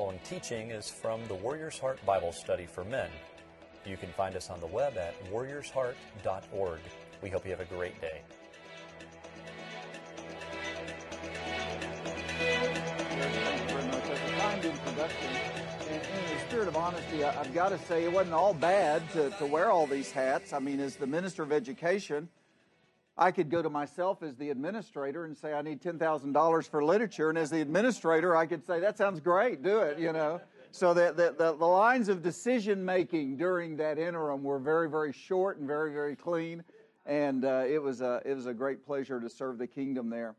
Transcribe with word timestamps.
following 0.00 0.18
teaching 0.24 0.70
is 0.70 0.88
from 0.88 1.20
the 1.28 1.34
Warrior's 1.34 1.78
Heart 1.78 1.98
Bible 2.06 2.32
Study 2.32 2.64
for 2.64 2.84
Men. 2.84 3.10
You 3.84 3.98
can 3.98 4.08
find 4.12 4.34
us 4.34 4.48
on 4.48 4.58
the 4.58 4.66
web 4.66 4.96
at 4.96 5.12
warriorsheart.org. 5.30 6.80
We 7.20 7.28
hope 7.28 7.44
you 7.44 7.50
have 7.50 7.60
a 7.60 7.66
great 7.66 8.00
day. 8.00 8.22
in 15.90 16.00
the 16.00 16.40
spirit 16.48 16.68
of 16.68 16.76
honesty, 16.78 17.22
I've 17.22 17.52
got 17.52 17.68
to 17.68 17.78
say 17.80 18.04
it 18.04 18.10
wasn't 18.10 18.32
all 18.32 18.54
bad 18.54 19.02
to, 19.12 19.28
to 19.28 19.44
wear 19.44 19.70
all 19.70 19.86
these 19.86 20.10
hats. 20.10 20.54
I 20.54 20.60
mean, 20.60 20.80
as 20.80 20.96
the 20.96 21.06
minister 21.06 21.42
of 21.42 21.52
education, 21.52 22.26
I 23.20 23.30
could 23.30 23.50
go 23.50 23.60
to 23.60 23.68
myself 23.68 24.22
as 24.22 24.34
the 24.36 24.48
administrator 24.48 25.26
and 25.26 25.36
say, 25.36 25.52
I 25.52 25.60
need 25.60 25.82
$10,000 25.82 26.70
for 26.70 26.82
literature. 26.82 27.28
And 27.28 27.36
as 27.36 27.50
the 27.50 27.60
administrator, 27.60 28.34
I 28.34 28.46
could 28.46 28.64
say, 28.64 28.80
that 28.80 28.96
sounds 28.96 29.20
great, 29.20 29.62
do 29.62 29.80
it, 29.80 29.98
you 29.98 30.14
know. 30.14 30.40
So 30.72 30.94
the, 30.94 31.12
the, 31.14 31.34
the 31.36 31.66
lines 31.66 32.08
of 32.08 32.22
decision 32.22 32.82
making 32.82 33.36
during 33.36 33.76
that 33.76 33.98
interim 33.98 34.42
were 34.42 34.58
very, 34.58 34.88
very 34.88 35.12
short 35.12 35.58
and 35.58 35.66
very, 35.66 35.92
very 35.92 36.16
clean. 36.16 36.64
And 37.04 37.44
uh, 37.44 37.64
it, 37.68 37.82
was 37.82 38.00
a, 38.00 38.22
it 38.24 38.32
was 38.32 38.46
a 38.46 38.54
great 38.54 38.86
pleasure 38.86 39.20
to 39.20 39.28
serve 39.28 39.58
the 39.58 39.66
kingdom 39.66 40.08
there. 40.08 40.34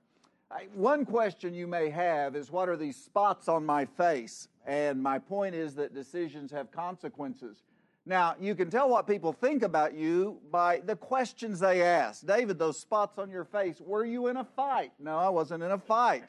I, 0.49 0.67
one 0.73 1.05
question 1.05 1.53
you 1.53 1.67
may 1.67 1.89
have 1.91 2.35
is 2.35 2.49
what 2.49 2.67
are 2.67 2.77
these 2.77 2.97
spots 2.97 3.47
on 3.47 3.63
my 3.63 3.85
face? 3.85 4.47
And 4.65 5.03
my 5.03 5.19
point 5.19 5.53
is 5.53 5.75
that 5.75 5.93
decisions 5.93 6.51
have 6.51 6.71
consequences. 6.71 7.61
Now, 8.05 8.35
you 8.39 8.55
can 8.55 8.69
tell 8.71 8.89
what 8.89 9.05
people 9.05 9.31
think 9.31 9.61
about 9.61 9.93
you 9.93 10.39
by 10.51 10.79
the 10.79 10.95
questions 10.95 11.59
they 11.59 11.83
ask. 11.83 12.25
David, 12.25 12.57
those 12.57 12.79
spots 12.79 13.19
on 13.19 13.29
your 13.29 13.45
face, 13.45 13.79
were 13.79 14.05
you 14.05 14.27
in 14.27 14.37
a 14.37 14.43
fight? 14.43 14.91
No, 14.99 15.17
I 15.17 15.29
wasn't 15.29 15.63
in 15.63 15.71
a 15.71 15.77
fight. 15.77 16.23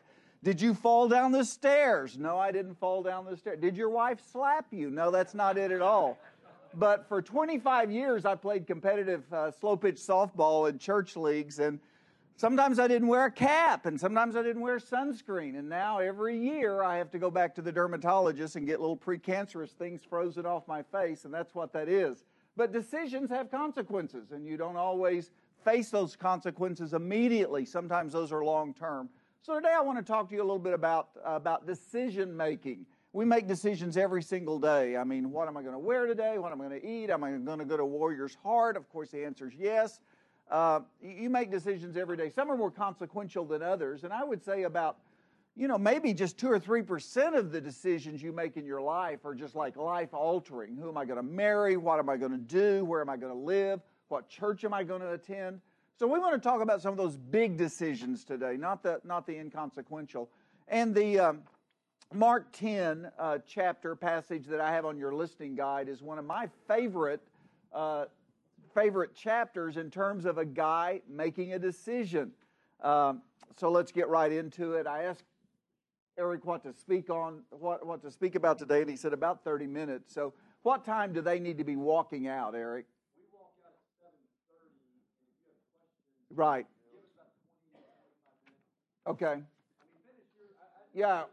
Did 0.44 0.60
you 0.60 0.74
fall 0.74 1.08
down 1.08 1.32
the 1.32 1.44
stairs? 1.44 2.18
No, 2.18 2.36
I 2.36 2.50
didn't 2.50 2.74
fall 2.74 3.02
down 3.02 3.24
the 3.24 3.36
stairs. 3.36 3.58
Did 3.60 3.76
your 3.76 3.88
wife 3.88 4.20
slap 4.32 4.66
you? 4.70 4.90
No, 4.90 5.10
that's 5.10 5.34
not 5.34 5.56
it 5.56 5.70
at 5.70 5.80
all. 5.80 6.18
But 6.74 7.08
for 7.08 7.22
25 7.22 7.90
years, 7.90 8.24
I 8.26 8.34
played 8.34 8.66
competitive 8.66 9.22
uh, 9.32 9.50
slow 9.50 9.76
pitch 9.76 9.96
softball 9.96 10.68
in 10.68 10.78
church 10.78 11.16
leagues, 11.16 11.58
and 11.58 11.78
Sometimes 12.36 12.78
I 12.78 12.88
didn't 12.88 13.08
wear 13.08 13.26
a 13.26 13.30
cap, 13.30 13.86
and 13.86 14.00
sometimes 14.00 14.34
I 14.34 14.42
didn't 14.42 14.62
wear 14.62 14.78
sunscreen. 14.78 15.58
And 15.58 15.68
now 15.68 15.98
every 15.98 16.36
year 16.38 16.82
I 16.82 16.96
have 16.96 17.10
to 17.12 17.18
go 17.18 17.30
back 17.30 17.54
to 17.54 17.62
the 17.62 17.70
dermatologist 17.70 18.56
and 18.56 18.66
get 18.66 18.80
little 18.80 18.96
precancerous 18.96 19.70
things 19.70 20.02
frozen 20.02 20.44
off 20.44 20.66
my 20.66 20.82
face, 20.82 21.24
and 21.24 21.32
that's 21.32 21.54
what 21.54 21.72
that 21.72 21.88
is. 21.88 22.24
But 22.56 22.72
decisions 22.72 23.30
have 23.30 23.50
consequences, 23.50 24.32
and 24.32 24.46
you 24.46 24.56
don't 24.56 24.76
always 24.76 25.30
face 25.64 25.90
those 25.90 26.16
consequences 26.16 26.94
immediately. 26.94 27.64
Sometimes 27.64 28.12
those 28.12 28.32
are 28.32 28.44
long 28.44 28.74
term. 28.74 29.08
So 29.42 29.54
today 29.54 29.72
I 29.76 29.80
want 29.80 29.98
to 29.98 30.04
talk 30.04 30.28
to 30.28 30.34
you 30.34 30.40
a 30.40 30.44
little 30.44 30.58
bit 30.58 30.74
about, 30.74 31.10
uh, 31.24 31.32
about 31.32 31.66
decision 31.66 32.36
making. 32.36 32.86
We 33.12 33.24
make 33.24 33.46
decisions 33.46 33.96
every 33.96 34.22
single 34.22 34.58
day. 34.58 34.96
I 34.96 35.04
mean, 35.04 35.30
what 35.30 35.46
am 35.48 35.56
I 35.56 35.62
going 35.62 35.74
to 35.74 35.78
wear 35.78 36.06
today? 36.06 36.38
What 36.38 36.50
am 36.52 36.60
I 36.60 36.68
going 36.68 36.80
to 36.80 36.86
eat? 36.86 37.10
Am 37.10 37.22
I 37.22 37.30
going 37.30 37.58
to 37.58 37.64
go 37.64 37.76
to 37.76 37.84
Warrior's 37.84 38.36
Heart? 38.42 38.76
Of 38.76 38.88
course, 38.88 39.10
the 39.10 39.24
answer 39.24 39.48
is 39.48 39.54
yes. 39.58 40.00
Uh, 40.52 40.80
you 41.00 41.30
make 41.30 41.50
decisions 41.50 41.96
every 41.96 42.14
day. 42.14 42.28
Some 42.28 42.50
are 42.50 42.56
more 42.58 42.70
consequential 42.70 43.46
than 43.46 43.62
others. 43.62 44.04
And 44.04 44.12
I 44.12 44.22
would 44.22 44.44
say 44.44 44.64
about, 44.64 44.98
you 45.56 45.66
know, 45.66 45.78
maybe 45.78 46.12
just 46.12 46.38
two 46.38 46.48
or 46.48 46.58
three 46.58 46.82
percent 46.82 47.34
of 47.34 47.52
the 47.52 47.60
decisions 47.60 48.22
you 48.22 48.32
make 48.32 48.58
in 48.58 48.66
your 48.66 48.82
life 48.82 49.24
are 49.24 49.34
just 49.34 49.54
like 49.54 49.78
life 49.78 50.12
altering. 50.12 50.76
Who 50.76 50.90
am 50.90 50.98
I 50.98 51.06
going 51.06 51.16
to 51.16 51.22
marry? 51.22 51.78
What 51.78 51.98
am 51.98 52.10
I 52.10 52.18
going 52.18 52.32
to 52.32 52.36
do? 52.36 52.84
Where 52.84 53.00
am 53.00 53.08
I 53.08 53.16
going 53.16 53.32
to 53.32 53.38
live? 53.38 53.80
What 54.08 54.28
church 54.28 54.62
am 54.64 54.74
I 54.74 54.84
going 54.84 55.00
to 55.00 55.12
attend? 55.12 55.62
So 55.98 56.06
we 56.06 56.18
want 56.18 56.34
to 56.34 56.46
talk 56.46 56.60
about 56.60 56.82
some 56.82 56.92
of 56.92 56.98
those 56.98 57.16
big 57.16 57.56
decisions 57.56 58.22
today, 58.22 58.58
not 58.58 58.82
the 58.82 59.00
not 59.04 59.26
the 59.26 59.38
inconsequential. 59.38 60.28
And 60.68 60.94
the 60.94 61.18
um, 61.18 61.42
Mark 62.12 62.52
10 62.52 63.10
uh, 63.18 63.38
chapter 63.46 63.96
passage 63.96 64.44
that 64.48 64.60
I 64.60 64.70
have 64.72 64.84
on 64.84 64.98
your 64.98 65.14
listing 65.14 65.54
guide 65.54 65.88
is 65.88 66.02
one 66.02 66.18
of 66.18 66.26
my 66.26 66.50
favorite 66.68 67.22
uh, 67.72 68.04
favorite 68.74 69.14
chapters 69.14 69.76
in 69.76 69.90
terms 69.90 70.24
of 70.24 70.38
a 70.38 70.44
guy 70.44 71.00
making 71.08 71.52
a 71.52 71.58
decision. 71.58 72.32
Um, 72.80 73.22
so 73.56 73.70
let's 73.70 73.92
get 73.92 74.08
right 74.08 74.32
into 74.32 74.74
it. 74.74 74.86
I 74.86 75.04
asked 75.04 75.24
Eric 76.18 76.44
what 76.44 76.62
to 76.64 76.72
speak 76.72 77.10
on, 77.10 77.42
what, 77.50 77.86
what 77.86 78.02
to 78.02 78.10
speak 78.10 78.34
about 78.34 78.58
today, 78.58 78.80
and 78.80 78.90
he 78.90 78.96
said 78.96 79.12
about 79.12 79.44
30 79.44 79.66
minutes. 79.66 80.12
So 80.12 80.34
what 80.62 80.84
time 80.84 81.12
do 81.12 81.20
they 81.20 81.38
need 81.38 81.58
to 81.58 81.64
be 81.64 81.76
walking 81.76 82.28
out, 82.28 82.54
Eric? 82.54 82.86
We 83.16 83.24
walk 83.32 83.52
out 83.64 83.72
at 83.72 84.12
7.30, 86.30 86.36
Right. 86.36 86.66
give 86.92 87.00
us 87.00 87.06
about 87.14 87.84
20 89.04 89.14
Okay. 89.14 89.26
I 89.26 89.34
mean, 89.34 89.44
your, 90.36 90.46
I, 90.60 90.64
I, 90.64 91.18
Yeah. 91.18 91.24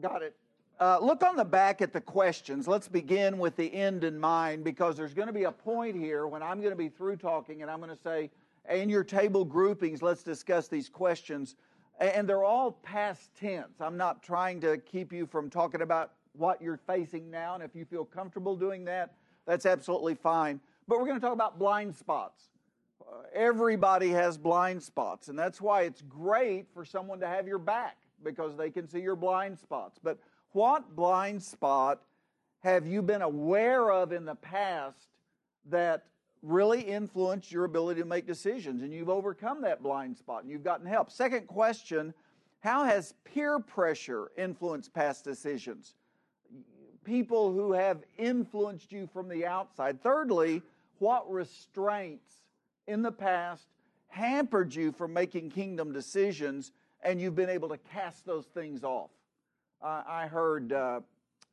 Got 0.00 0.22
it. 0.22 0.36
Uh, 0.80 0.96
look 1.00 1.24
on 1.24 1.34
the 1.34 1.44
back 1.44 1.82
at 1.82 1.92
the 1.92 2.00
questions. 2.00 2.68
Let's 2.68 2.86
begin 2.86 3.38
with 3.38 3.56
the 3.56 3.72
end 3.74 4.04
in 4.04 4.18
mind 4.18 4.62
because 4.62 4.96
there's 4.96 5.12
going 5.12 5.26
to 5.26 5.32
be 5.32 5.42
a 5.44 5.50
point 5.50 5.96
here 5.96 6.28
when 6.28 6.40
I'm 6.40 6.60
going 6.60 6.70
to 6.70 6.76
be 6.76 6.88
through 6.88 7.16
talking 7.16 7.62
and 7.62 7.70
I'm 7.70 7.78
going 7.80 7.90
to 7.90 8.00
say, 8.00 8.30
in 8.70 8.88
your 8.88 9.02
table 9.02 9.44
groupings, 9.44 10.02
let's 10.02 10.22
discuss 10.22 10.68
these 10.68 10.88
questions. 10.88 11.56
And 11.98 12.28
they're 12.28 12.44
all 12.44 12.72
past 12.84 13.34
tense. 13.34 13.80
I'm 13.80 13.96
not 13.96 14.22
trying 14.22 14.60
to 14.60 14.78
keep 14.78 15.12
you 15.12 15.26
from 15.26 15.50
talking 15.50 15.82
about 15.82 16.12
what 16.34 16.62
you're 16.62 16.78
facing 16.86 17.28
now. 17.28 17.54
And 17.54 17.64
if 17.64 17.74
you 17.74 17.84
feel 17.84 18.04
comfortable 18.04 18.54
doing 18.54 18.84
that, 18.84 19.14
that's 19.46 19.66
absolutely 19.66 20.14
fine. 20.14 20.60
But 20.86 21.00
we're 21.00 21.06
going 21.06 21.18
to 21.18 21.26
talk 21.26 21.32
about 21.32 21.58
blind 21.58 21.96
spots. 21.96 22.50
Uh, 23.00 23.22
everybody 23.34 24.10
has 24.10 24.38
blind 24.38 24.80
spots. 24.80 25.26
And 25.26 25.36
that's 25.36 25.60
why 25.60 25.82
it's 25.82 26.02
great 26.02 26.66
for 26.72 26.84
someone 26.84 27.18
to 27.18 27.26
have 27.26 27.48
your 27.48 27.58
back 27.58 27.96
because 28.22 28.56
they 28.56 28.70
can 28.70 28.88
see 28.88 29.00
your 29.00 29.16
blind 29.16 29.58
spots. 29.58 29.98
But 30.00 30.18
what 30.52 30.94
blind 30.96 31.42
spot 31.42 32.02
have 32.60 32.86
you 32.86 33.02
been 33.02 33.22
aware 33.22 33.90
of 33.90 34.12
in 34.12 34.24
the 34.24 34.34
past 34.34 35.08
that 35.66 36.04
really 36.42 36.80
influenced 36.80 37.50
your 37.52 37.64
ability 37.64 38.00
to 38.00 38.06
make 38.06 38.26
decisions 38.26 38.82
and 38.82 38.92
you've 38.92 39.08
overcome 39.08 39.62
that 39.62 39.82
blind 39.82 40.16
spot 40.16 40.42
and 40.42 40.50
you've 40.50 40.64
gotten 40.64 40.86
help? 40.86 41.10
Second 41.10 41.46
question 41.46 42.14
How 42.60 42.84
has 42.84 43.14
peer 43.24 43.58
pressure 43.58 44.30
influenced 44.36 44.92
past 44.92 45.24
decisions? 45.24 45.94
People 47.04 47.52
who 47.52 47.72
have 47.72 48.02
influenced 48.18 48.92
you 48.92 49.08
from 49.12 49.28
the 49.28 49.46
outside. 49.46 50.02
Thirdly, 50.02 50.62
what 50.98 51.30
restraints 51.30 52.42
in 52.86 53.02
the 53.02 53.12
past 53.12 53.68
hampered 54.08 54.74
you 54.74 54.92
from 54.92 55.12
making 55.12 55.50
kingdom 55.50 55.92
decisions 55.92 56.72
and 57.02 57.20
you've 57.20 57.36
been 57.36 57.48
able 57.48 57.68
to 57.68 57.78
cast 57.92 58.26
those 58.26 58.46
things 58.46 58.82
off? 58.82 59.10
Uh, 59.82 60.02
I 60.06 60.26
heard 60.26 60.72
uh, 60.72 61.00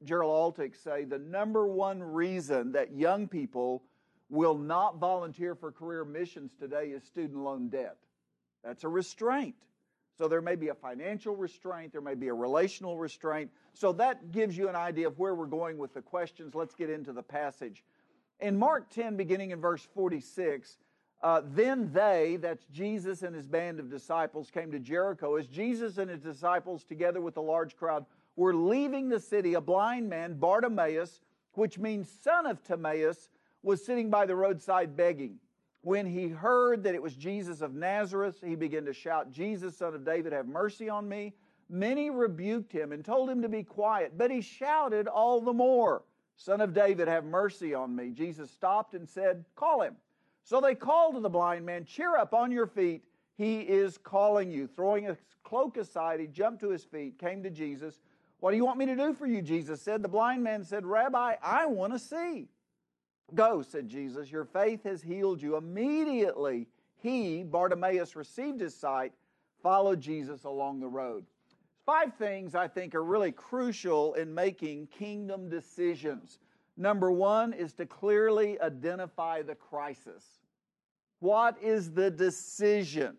Gerald 0.04 0.56
Altick 0.56 0.76
say 0.76 1.06
the 1.06 1.20
number 1.20 1.68
one 1.68 2.02
reason 2.02 2.72
that 2.74 2.94
young 2.96 3.28
people 3.28 3.84
will 4.30 4.58
not 4.58 4.98
volunteer 4.98 5.56
for 5.56 5.72
career 5.72 6.04
missions 6.04 6.54
today 6.60 6.88
is 6.88 7.04
student 7.04 7.40
loan 7.40 7.70
debt. 7.70 7.98
That's 8.64 8.84
a 8.84 8.90
restraint. 8.90 9.56
So 10.18 10.28
there 10.28 10.42
may 10.42 10.56
be 10.56 10.70
a 10.70 10.74
financial 10.74 11.36
restraint, 11.36 11.92
there 11.92 12.02
may 12.02 12.16
be 12.16 12.30
a 12.30 12.34
relational 12.34 12.98
restraint. 12.98 13.52
So 13.74 13.92
that 13.94 14.32
gives 14.32 14.58
you 14.58 14.70
an 14.70 14.76
idea 14.76 15.08
of 15.08 15.20
where 15.20 15.36
we're 15.36 15.46
going 15.46 15.78
with 15.78 15.94
the 15.94 16.02
questions. 16.02 16.56
Let's 16.56 16.74
get 16.74 16.90
into 16.90 17.12
the 17.12 17.22
passage. 17.22 17.84
In 18.40 18.58
Mark 18.58 18.90
10, 18.90 19.18
beginning 19.18 19.52
in 19.52 19.60
verse 19.60 19.86
46, 19.94 20.78
uh, 21.22 21.42
then 21.44 21.92
they, 21.92 22.38
that's 22.40 22.66
Jesus 22.66 23.24
and 23.24 23.36
his 23.36 23.48
band 23.48 23.80
of 23.80 23.90
disciples, 23.90 24.52
came 24.52 24.72
to 24.72 24.80
Jericho. 24.80 25.36
As 25.36 25.48
Jesus 25.48 25.98
and 25.98 26.10
his 26.10 26.22
disciples, 26.22 26.84
together 26.84 27.20
with 27.20 27.38
a 27.38 27.42
large 27.42 27.76
crowd, 27.76 28.06
were 28.36 28.56
leaving 28.56 29.10
the 29.10 29.20
city, 29.20 29.54
a 29.54 29.62
blind 29.62 30.10
man, 30.10 30.38
Bartimaeus, 30.38 31.22
which 31.54 31.80
means 31.80 32.10
son 32.10 32.46
of 32.46 32.64
Timaeus, 32.64 33.30
was 33.64 33.86
sitting 33.86 34.10
by 34.10 34.26
the 34.26 34.36
roadside 34.36 34.96
begging. 34.96 35.38
When 35.82 36.06
he 36.06 36.28
heard 36.28 36.84
that 36.84 36.96
it 36.96 37.02
was 37.02 37.16
Jesus 37.16 37.62
of 37.62 37.76
Nazareth, 37.76 38.44
he 38.44 38.56
began 38.56 38.86
to 38.86 38.94
shout, 38.94 39.32
Jesus, 39.32 39.78
son 39.78 39.94
of 39.94 40.04
David, 40.06 40.34
have 40.34 40.48
mercy 40.48 40.90
on 40.90 41.08
me. 41.08 41.34
Many 41.70 42.10
rebuked 42.10 42.72
him 42.72 42.92
and 42.92 43.04
told 43.04 43.30
him 43.30 43.42
to 43.42 43.50
be 43.50 43.64
quiet, 43.64 44.18
but 44.18 44.32
he 44.32 44.42
shouted 44.42 45.08
all 45.08 45.42
the 45.42 45.54
more, 45.54 46.04
Son 46.38 46.62
of 46.62 46.74
David, 46.74 47.08
have 47.08 47.24
mercy 47.24 47.74
on 47.74 47.96
me. 47.96 48.10
Jesus 48.10 48.52
stopped 48.52 48.94
and 48.94 49.08
said, 49.08 49.46
Call 49.56 49.82
him. 49.82 49.96
So 50.44 50.60
they 50.60 50.76
called 50.76 51.16
to 51.16 51.22
the 51.22 51.30
blind 51.30 51.66
man, 51.66 51.86
Cheer 51.86 52.18
up 52.18 52.34
on 52.34 52.52
your 52.52 52.68
feet. 52.68 53.04
He 53.38 53.62
is 53.62 53.98
calling 53.98 54.52
you. 54.52 54.68
Throwing 54.68 55.06
his 55.06 55.18
cloak 55.44 55.78
aside, 55.78 56.20
he 56.20 56.28
jumped 56.28 56.62
to 56.62 56.70
his 56.70 56.84
feet, 56.84 57.18
came 57.20 57.42
to 57.44 57.50
Jesus. 57.50 58.02
What 58.40 58.52
do 58.52 58.58
you 58.58 58.66
want 58.66 58.78
me 58.78 58.86
to 58.88 58.96
do 58.96 59.14
for 59.14 59.26
you? 59.26 59.42
Jesus 59.42 59.82
said. 59.82 60.02
The 60.02 60.08
blind 60.08 60.44
man 60.44 60.64
said, 60.64 60.86
Rabbi, 60.86 61.36
I 61.42 61.66
want 61.66 61.94
to 61.94 62.00
see. 62.00 62.48
Go, 63.34 63.62
said 63.62 63.90
Jesus. 63.90 64.32
Your 64.32 64.46
faith 64.46 64.84
has 64.84 65.02
healed 65.02 65.42
you. 65.42 65.56
Immediately, 65.56 66.68
he, 67.02 67.44
Bartimaeus, 67.44 68.16
received 68.16 68.62
his 68.62 68.76
sight, 68.76 69.14
followed 69.64 70.00
Jesus 70.00 70.44
along 70.44 70.80
the 70.80 70.88
road. 70.88 71.26
Five 71.86 72.16
things 72.16 72.56
I 72.56 72.68
think 72.68 72.96
are 72.96 73.04
really 73.04 73.32
crucial 73.32 74.16
in 74.16 74.34
making 74.34 74.88
kingdom 74.88 75.50
decisions. 75.50 76.40
Number 76.78 77.12
one 77.12 77.54
is 77.54 77.74
to 77.74 77.86
clearly 77.86 78.60
identify 78.60 79.42
the 79.42 79.56
crisis. 79.56 80.24
What 81.20 81.58
is 81.62 81.92
the 81.92 82.12
decision? 82.12 83.16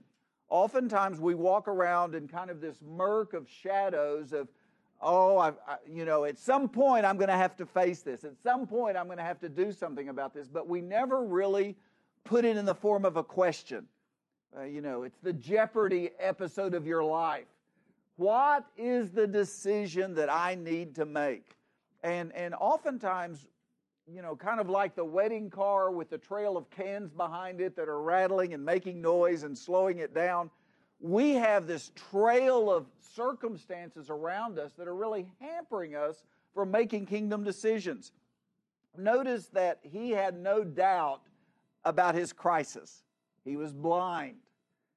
Oftentimes 0.48 1.20
we 1.20 1.34
walk 1.34 1.66
around 1.66 2.14
in 2.14 2.28
kind 2.28 2.50
of 2.50 2.60
this 2.60 2.76
murk 2.82 3.34
of 3.34 3.48
shadows 3.48 4.32
of, 4.32 4.48
oh, 5.00 5.38
I, 5.38 5.48
I, 5.48 5.76
you 5.90 6.04
know, 6.04 6.24
at 6.24 6.38
some 6.38 6.68
point 6.68 7.04
I'm 7.04 7.16
going 7.16 7.28
to 7.28 7.34
have 7.34 7.56
to 7.56 7.66
face 7.66 8.02
this. 8.02 8.24
At 8.24 8.36
some 8.42 8.66
point 8.66 8.96
I'm 8.96 9.06
going 9.06 9.18
to 9.18 9.24
have 9.24 9.40
to 9.40 9.48
do 9.48 9.72
something 9.72 10.08
about 10.08 10.34
this. 10.34 10.48
But 10.48 10.68
we 10.68 10.80
never 10.80 11.24
really 11.24 11.76
put 12.24 12.44
it 12.44 12.56
in 12.56 12.64
the 12.64 12.74
form 12.74 13.04
of 13.04 13.16
a 13.16 13.22
question. 13.22 13.86
Uh, 14.56 14.62
you 14.62 14.80
know, 14.80 15.02
it's 15.02 15.18
the 15.22 15.32
Jeopardy 15.32 16.10
episode 16.18 16.74
of 16.74 16.86
your 16.86 17.04
life. 17.04 17.46
What 18.16 18.64
is 18.76 19.10
the 19.10 19.26
decision 19.26 20.14
that 20.14 20.32
I 20.32 20.54
need 20.54 20.94
to 20.94 21.04
make? 21.04 21.56
And, 22.02 22.32
and 22.34 22.54
oftentimes, 22.54 23.46
you 24.10 24.22
know, 24.22 24.34
kind 24.34 24.60
of 24.60 24.70
like 24.70 24.94
the 24.94 25.04
wedding 25.04 25.50
car 25.50 25.90
with 25.90 26.08
the 26.08 26.18
trail 26.18 26.56
of 26.56 26.70
cans 26.70 27.10
behind 27.10 27.60
it 27.60 27.76
that 27.76 27.88
are 27.88 28.00
rattling 28.00 28.54
and 28.54 28.64
making 28.64 29.02
noise 29.02 29.42
and 29.42 29.56
slowing 29.56 29.98
it 29.98 30.14
down, 30.14 30.50
we 31.00 31.34
have 31.34 31.66
this 31.66 31.90
trail 32.10 32.70
of 32.70 32.86
circumstances 33.14 34.10
around 34.10 34.58
us 34.58 34.72
that 34.72 34.88
are 34.88 34.94
really 34.94 35.26
hampering 35.40 35.94
us 35.94 36.24
from 36.54 36.70
making 36.70 37.06
kingdom 37.06 37.44
decisions. 37.44 38.12
Notice 38.96 39.48
that 39.48 39.78
he 39.82 40.10
had 40.10 40.38
no 40.38 40.64
doubt 40.64 41.20
about 41.84 42.14
his 42.14 42.32
crisis. 42.32 43.02
He 43.44 43.56
was 43.56 43.72
blind. 43.72 44.36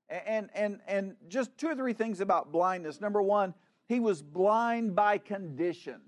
And, 0.09 0.49
and, 0.55 0.79
and 0.87 1.15
just 1.27 1.55
two 1.57 1.67
or 1.67 1.75
three 1.75 1.93
things 1.93 2.19
about 2.19 2.51
blindness. 2.51 2.99
Number 2.99 3.21
one, 3.21 3.53
he 3.87 3.99
was 3.99 4.23
blind 4.23 4.95
by 4.95 5.17
condition. 5.17 6.01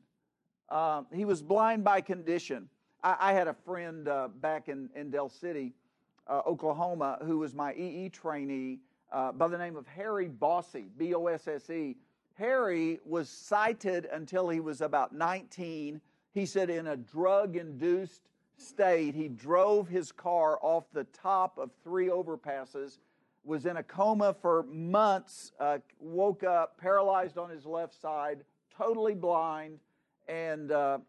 Uh, 0.69 1.03
he 1.13 1.25
was 1.25 1.41
blind 1.41 1.83
by 1.83 2.01
condition. 2.01 2.69
I, 3.03 3.17
I 3.19 3.33
had 3.33 3.47
a 3.47 3.53
friend 3.53 4.07
uh, 4.07 4.29
back 4.39 4.69
in, 4.69 4.89
in 4.95 5.11
Del 5.11 5.29
City, 5.29 5.73
uh, 6.27 6.41
Oklahoma, 6.47 7.19
who 7.25 7.39
was 7.39 7.53
my 7.53 7.73
EE 7.73 8.09
trainee 8.09 8.79
uh, 9.11 9.31
by 9.31 9.47
the 9.47 9.57
name 9.57 9.75
of 9.75 9.87
Harry 9.87 10.27
Bosse, 10.27 10.87
B 10.97 11.13
O 11.13 11.27
S 11.27 11.47
S 11.47 11.69
E. 11.69 11.97
Harry 12.35 12.99
was 13.05 13.29
sighted 13.29 14.07
until 14.11 14.49
he 14.49 14.59
was 14.59 14.81
about 14.81 15.13
19. 15.13 16.01
He 16.33 16.45
said, 16.45 16.69
in 16.69 16.87
a 16.87 16.97
drug 16.97 17.55
induced 17.55 18.21
state, 18.57 19.13
he 19.13 19.27
drove 19.27 19.87
his 19.87 20.11
car 20.11 20.57
off 20.61 20.85
the 20.93 21.03
top 21.05 21.57
of 21.57 21.71
three 21.83 22.07
overpasses, 22.07 22.99
was 23.43 23.65
in 23.65 23.77
a 23.77 23.83
coma 23.83 24.33
for 24.33 24.63
months, 24.63 25.51
uh, 25.59 25.79
woke 25.99 26.43
up 26.43 26.77
paralyzed 26.77 27.37
on 27.37 27.49
his 27.49 27.65
left 27.65 27.99
side, 27.99 28.43
totally 28.75 29.13
blind, 29.13 29.79
and, 30.27 30.71
uh, 30.71 30.99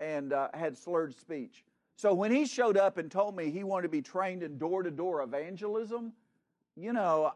and 0.00 0.32
uh, 0.32 0.48
had 0.54 0.76
slurred 0.76 1.14
speech. 1.14 1.64
So 1.96 2.12
when 2.14 2.30
he 2.30 2.46
showed 2.46 2.76
up 2.76 2.98
and 2.98 3.10
told 3.10 3.34
me 3.34 3.50
he 3.50 3.64
wanted 3.64 3.84
to 3.84 3.88
be 3.88 4.02
trained 4.02 4.42
in 4.42 4.58
door 4.58 4.82
to 4.82 4.90
door 4.90 5.22
evangelism, 5.22 6.12
you 6.78 6.92
know, 6.92 7.32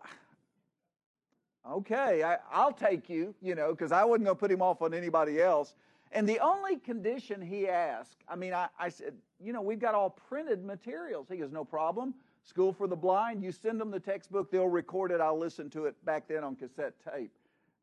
okay, 1.69 2.23
I, 2.23 2.65
will 2.65 2.73
take 2.73 3.09
you, 3.09 3.35
you 3.43 3.55
know, 3.55 3.71
because 3.71 3.93
I 3.93 4.05
wasn't 4.05 4.27
going 4.27 4.37
to 4.37 4.41
put 4.41 4.51
him 4.51 4.63
off 4.63 4.83
on 4.83 4.95
anybody 4.95 5.41
else. 5.41 5.75
And 6.13 6.29
the 6.29 6.39
only 6.41 6.77
condition 6.77 7.41
he 7.41 7.69
asked, 7.69 8.19
I 8.29 8.37
mean, 8.37 8.53
I, 8.53 8.69
I, 8.79 8.89
said, 8.89 9.15
you 9.41 9.53
know, 9.53 9.63
we've 9.63 9.81
got 9.81 9.95
all 9.95 10.11
printed 10.11 10.65
materials. 10.65 11.27
He 11.31 11.39
goes, 11.39 11.51
no 11.51 11.65
problem. 11.65 12.15
School 12.45 12.73
for 12.73 12.87
the 12.87 12.97
Blind, 12.97 13.43
you 13.43 13.53
send 13.53 13.81
them 13.81 13.91
the 13.91 14.01
textbook, 14.01 14.51
they'll 14.51 14.69
record 14.69 15.11
it. 15.11 15.21
I'll 15.21 15.39
listen 15.39 15.71
to 15.71 15.87
it 15.87 15.95
back 16.05 16.29
then 16.29 16.45
on 16.45 16.57
cassette 16.57 16.95
tape. 17.03 17.33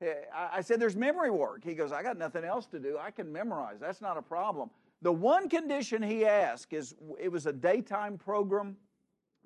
I, 0.01 0.49
I 0.57 0.61
said, 0.61 0.79
there's 0.79 0.95
memory 0.95 1.31
work. 1.31 1.63
He 1.63 1.73
goes, 1.73 1.91
I 1.91 2.03
got 2.03 2.17
nothing 2.17 2.43
else 2.43 2.67
to 2.67 2.79
do. 2.79 2.97
I 2.97 3.11
can 3.11 3.31
memorize. 3.31 3.77
That's 3.79 4.01
not 4.01 4.17
a 4.17 4.21
problem. 4.21 4.69
The 5.01 5.11
one 5.11 5.49
condition 5.49 6.03
he 6.03 6.25
asked 6.25 6.73
is 6.73 6.95
it 7.19 7.31
was 7.31 7.45
a 7.45 7.53
daytime 7.53 8.17
program 8.17 8.77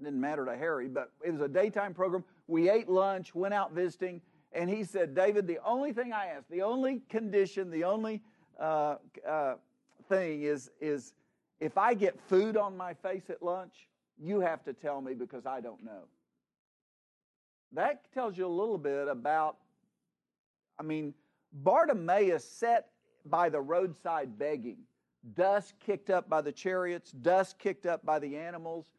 didn't 0.03 0.19
matter 0.19 0.45
to 0.45 0.55
Harry, 0.55 0.87
but 0.87 1.11
it 1.23 1.31
was 1.31 1.41
a 1.41 1.47
daytime 1.47 1.93
program. 1.93 2.23
We 2.47 2.69
ate 2.69 2.89
lunch, 2.89 3.33
went 3.33 3.53
out 3.53 3.73
visiting, 3.73 4.21
and 4.51 4.69
he 4.69 4.83
said, 4.83 5.15
David, 5.15 5.47
the 5.47 5.59
only 5.65 5.93
thing 5.93 6.13
I 6.13 6.27
ask, 6.27 6.47
the 6.49 6.61
only 6.61 7.01
condition, 7.09 7.71
the 7.71 7.83
only 7.83 8.21
uh, 8.59 8.95
uh, 9.27 9.55
thing 10.09 10.43
is, 10.43 10.69
is 10.79 11.13
if 11.59 11.77
I 11.77 11.93
get 11.93 12.19
food 12.27 12.57
on 12.57 12.77
my 12.77 12.93
face 12.93 13.29
at 13.29 13.41
lunch, 13.41 13.87
you 14.21 14.39
have 14.41 14.63
to 14.65 14.73
tell 14.73 15.01
me 15.01 15.13
because 15.13 15.45
I 15.45 15.61
don't 15.61 15.83
know. 15.83 16.03
That 17.71 18.03
tells 18.13 18.37
you 18.37 18.45
a 18.45 18.47
little 18.47 18.77
bit 18.77 19.07
about, 19.07 19.57
I 20.79 20.83
mean, 20.83 21.13
Bartimaeus 21.51 22.43
sat 22.43 22.89
by 23.25 23.49
the 23.49 23.61
roadside 23.61 24.37
begging, 24.37 24.77
dust 25.35 25.73
kicked 25.79 26.09
up 26.09 26.29
by 26.29 26.41
the 26.41 26.51
chariots, 26.51 27.11
dust 27.11 27.57
kicked 27.57 27.85
up 27.85 28.05
by 28.05 28.19
the 28.19 28.37
animals 28.37 28.91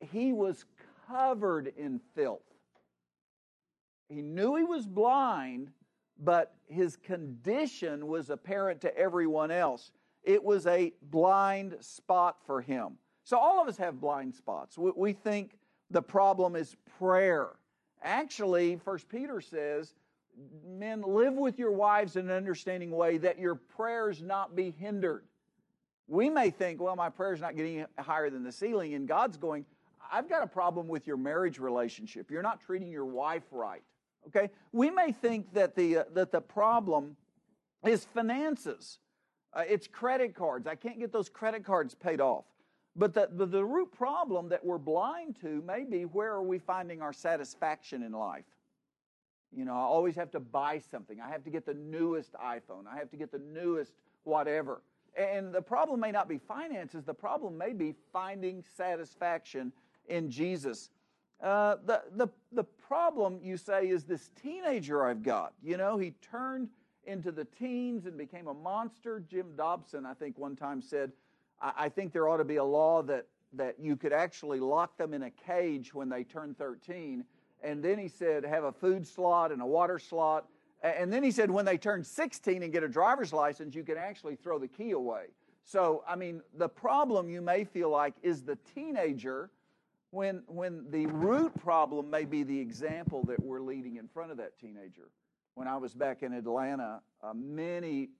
he 0.00 0.32
was 0.32 0.64
covered 1.08 1.72
in 1.76 2.00
filth. 2.14 2.42
He 4.08 4.22
knew 4.22 4.56
he 4.56 4.64
was 4.64 4.86
blind, 4.86 5.70
but 6.18 6.54
his 6.68 6.96
condition 6.96 8.06
was 8.06 8.30
apparent 8.30 8.80
to 8.82 8.96
everyone 8.96 9.50
else. 9.50 9.92
It 10.22 10.42
was 10.42 10.66
a 10.66 10.92
blind 11.10 11.76
spot 11.80 12.38
for 12.44 12.60
him. 12.60 12.98
So, 13.24 13.38
all 13.38 13.62
of 13.62 13.68
us 13.68 13.76
have 13.76 14.00
blind 14.00 14.34
spots. 14.34 14.76
We 14.76 15.12
think 15.12 15.58
the 15.90 16.02
problem 16.02 16.56
is 16.56 16.76
prayer. 16.98 17.50
Actually, 18.02 18.76
First 18.76 19.08
Peter 19.08 19.40
says, 19.40 19.94
Men, 20.66 21.02
live 21.02 21.34
with 21.34 21.58
your 21.58 21.72
wives 21.72 22.16
in 22.16 22.30
an 22.30 22.36
understanding 22.36 22.90
way 22.90 23.18
that 23.18 23.38
your 23.38 23.54
prayers 23.54 24.22
not 24.22 24.56
be 24.56 24.70
hindered. 24.70 25.24
We 26.08 26.30
may 26.30 26.50
think, 26.50 26.80
well, 26.80 26.96
my 26.96 27.10
prayer's 27.10 27.40
not 27.40 27.56
getting 27.56 27.84
higher 27.98 28.30
than 28.30 28.42
the 28.42 28.52
ceiling, 28.52 28.94
and 28.94 29.06
God's 29.06 29.36
going, 29.36 29.64
I've 30.10 30.28
got 30.28 30.42
a 30.42 30.46
problem 30.46 30.88
with 30.88 31.06
your 31.06 31.16
marriage 31.16 31.58
relationship. 31.58 32.30
You're 32.30 32.42
not 32.42 32.60
treating 32.60 32.88
your 32.88 33.04
wife 33.04 33.44
right. 33.50 33.82
Okay? 34.26 34.50
We 34.72 34.90
may 34.90 35.12
think 35.12 35.52
that 35.54 35.74
the, 35.74 35.98
uh, 35.98 36.04
that 36.14 36.32
the 36.32 36.40
problem 36.40 37.16
is 37.84 38.04
finances. 38.04 38.98
Uh, 39.52 39.62
it's 39.68 39.86
credit 39.86 40.34
cards. 40.34 40.66
I 40.66 40.74
can't 40.74 40.98
get 40.98 41.12
those 41.12 41.28
credit 41.28 41.64
cards 41.64 41.94
paid 41.94 42.20
off. 42.20 42.44
But 42.96 43.14
the, 43.14 43.28
the, 43.32 43.46
the 43.46 43.64
root 43.64 43.92
problem 43.92 44.48
that 44.48 44.64
we're 44.64 44.78
blind 44.78 45.36
to 45.42 45.62
may 45.62 45.84
be 45.84 46.02
where 46.02 46.32
are 46.32 46.42
we 46.42 46.58
finding 46.58 47.02
our 47.02 47.12
satisfaction 47.12 48.02
in 48.02 48.12
life? 48.12 48.44
You 49.52 49.64
know, 49.64 49.72
I 49.72 49.82
always 49.82 50.16
have 50.16 50.30
to 50.32 50.40
buy 50.40 50.78
something. 50.78 51.20
I 51.20 51.28
have 51.28 51.42
to 51.44 51.50
get 51.50 51.66
the 51.66 51.74
newest 51.74 52.34
iPhone. 52.34 52.86
I 52.92 52.98
have 52.98 53.10
to 53.10 53.16
get 53.16 53.32
the 53.32 53.40
newest 53.52 53.94
whatever. 54.24 54.82
And 55.16 55.52
the 55.52 55.62
problem 55.62 55.98
may 56.00 56.12
not 56.12 56.28
be 56.28 56.38
finances, 56.38 57.04
the 57.04 57.14
problem 57.14 57.58
may 57.58 57.72
be 57.72 57.94
finding 58.12 58.62
satisfaction 58.76 59.72
in 60.10 60.30
Jesus. 60.30 60.90
Uh, 61.42 61.76
the, 61.86 62.02
the, 62.16 62.28
the 62.52 62.64
problem, 62.64 63.38
you 63.42 63.56
say, 63.56 63.88
is 63.88 64.04
this 64.04 64.30
teenager 64.42 65.06
I've 65.06 65.22
got. 65.22 65.54
You 65.62 65.78
know, 65.78 65.96
he 65.96 66.12
turned 66.20 66.68
into 67.06 67.32
the 67.32 67.44
teens 67.44 68.04
and 68.04 68.18
became 68.18 68.46
a 68.46 68.54
monster. 68.54 69.22
Jim 69.26 69.54
Dobson, 69.56 70.04
I 70.04 70.12
think, 70.12 70.36
one 70.36 70.54
time 70.54 70.82
said, 70.82 71.12
I, 71.62 71.72
I 71.78 71.88
think 71.88 72.12
there 72.12 72.28
ought 72.28 72.38
to 72.38 72.44
be 72.44 72.56
a 72.56 72.64
law 72.64 73.02
that, 73.04 73.26
that 73.54 73.80
you 73.80 73.96
could 73.96 74.12
actually 74.12 74.60
lock 74.60 74.98
them 74.98 75.14
in 75.14 75.22
a 75.22 75.30
cage 75.30 75.94
when 75.94 76.10
they 76.10 76.24
turn 76.24 76.54
13. 76.54 77.24
And 77.62 77.82
then 77.82 77.98
he 77.98 78.08
said, 78.08 78.44
have 78.44 78.64
a 78.64 78.72
food 78.72 79.06
slot 79.06 79.50
and 79.50 79.62
a 79.62 79.66
water 79.66 79.98
slot. 79.98 80.46
And 80.82 81.12
then 81.12 81.22
he 81.22 81.30
said, 81.30 81.50
when 81.50 81.64
they 81.64 81.76
turn 81.78 82.04
16 82.04 82.62
and 82.62 82.72
get 82.72 82.82
a 82.82 82.88
driver's 82.88 83.32
license, 83.32 83.74
you 83.74 83.82
can 83.82 83.98
actually 83.98 84.36
throw 84.36 84.58
the 84.58 84.68
key 84.68 84.92
away. 84.92 85.26
So, 85.64 86.02
I 86.08 86.16
mean, 86.16 86.42
the 86.56 86.68
problem 86.68 87.28
you 87.28 87.42
may 87.42 87.64
feel 87.64 87.90
like 87.90 88.14
is 88.22 88.42
the 88.42 88.58
teenager 88.74 89.50
when, 90.10 90.42
when 90.46 90.84
the 90.90 91.06
root 91.06 91.52
problem 91.60 92.10
may 92.10 92.24
be 92.24 92.42
the 92.42 92.58
example 92.58 93.24
that 93.24 93.42
we're 93.42 93.60
leading 93.60 93.96
in 93.96 94.08
front 94.08 94.30
of 94.30 94.36
that 94.38 94.58
teenager. 94.58 95.08
When 95.54 95.68
I 95.68 95.76
was 95.76 95.94
back 95.94 96.22
in 96.22 96.32
Atlanta, 96.32 97.00
uh, 97.22 97.32
many 97.34 98.10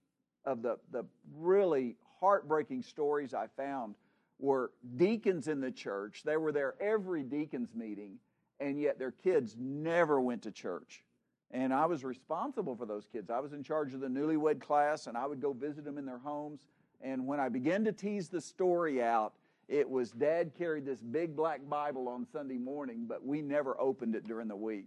of 0.44 0.62
the, 0.62 0.78
the 0.92 1.04
really 1.37 1.97
heartbreaking 2.20 2.82
stories 2.82 3.35
I 3.35 3.47
found 3.56 3.94
were 4.38 4.73
deacons 4.97 5.49
in 5.49 5.61
the 5.61 5.70
church. 5.70 6.23
They 6.25 6.37
were 6.37 6.52
there 6.52 6.75
every 6.80 7.23
deacon's 7.23 7.75
meeting, 7.75 8.18
and 8.59 8.80
yet 8.80 8.99
their 8.99 9.11
kids 9.11 9.56
never 9.59 10.20
went 10.20 10.42
to 10.42 10.50
church. 10.50 11.04
And 11.50 11.75
I 11.75 11.87
was 11.87 12.04
responsible 12.04 12.76
for 12.76 12.87
those 12.87 13.06
kids. 13.11 13.30
I 13.30 13.40
was 13.40 13.52
in 13.52 13.64
charge 13.64 13.92
of 13.92 14.00
the 14.00 14.06
newlywed 14.06 14.61
class, 14.61 15.09
and 15.09 15.16
I 15.16 15.26
would 15.26 15.40
go 15.40 15.52
visit 15.52 15.85
them 15.85 15.99
in 15.99 16.06
their 16.06 16.18
homes. 16.18 16.61
And 17.00 17.26
when 17.26 17.40
I 17.40 17.49
began 17.49 17.85
to 17.85 17.92
tease 17.92 18.28
the 18.28 18.40
story 18.40 19.02
out, 19.02 19.32
it 19.70 19.88
was 19.88 20.10
dad 20.10 20.52
carried 20.58 20.84
this 20.84 21.00
big 21.00 21.36
black 21.36 21.60
Bible 21.68 22.08
on 22.08 22.26
Sunday 22.26 22.58
morning, 22.58 23.06
but 23.08 23.24
we 23.24 23.40
never 23.40 23.80
opened 23.80 24.16
it 24.16 24.26
during 24.26 24.48
the 24.48 24.56
week. 24.56 24.86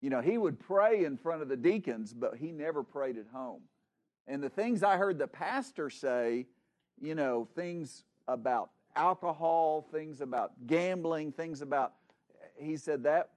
You 0.00 0.08
know, 0.08 0.22
he 0.22 0.38
would 0.38 0.58
pray 0.58 1.04
in 1.04 1.18
front 1.18 1.42
of 1.42 1.48
the 1.48 1.56
deacons, 1.56 2.14
but 2.14 2.36
he 2.36 2.50
never 2.50 2.82
prayed 2.82 3.18
at 3.18 3.26
home. 3.32 3.60
And 4.26 4.42
the 4.42 4.48
things 4.48 4.82
I 4.82 4.96
heard 4.96 5.18
the 5.18 5.28
pastor 5.28 5.90
say, 5.90 6.46
you 7.00 7.14
know, 7.14 7.46
things 7.54 8.04
about 8.26 8.70
alcohol, 8.96 9.86
things 9.92 10.22
about 10.22 10.52
gambling, 10.66 11.30
things 11.30 11.60
about, 11.60 11.92
he 12.56 12.78
said 12.78 13.02
that 13.04 13.30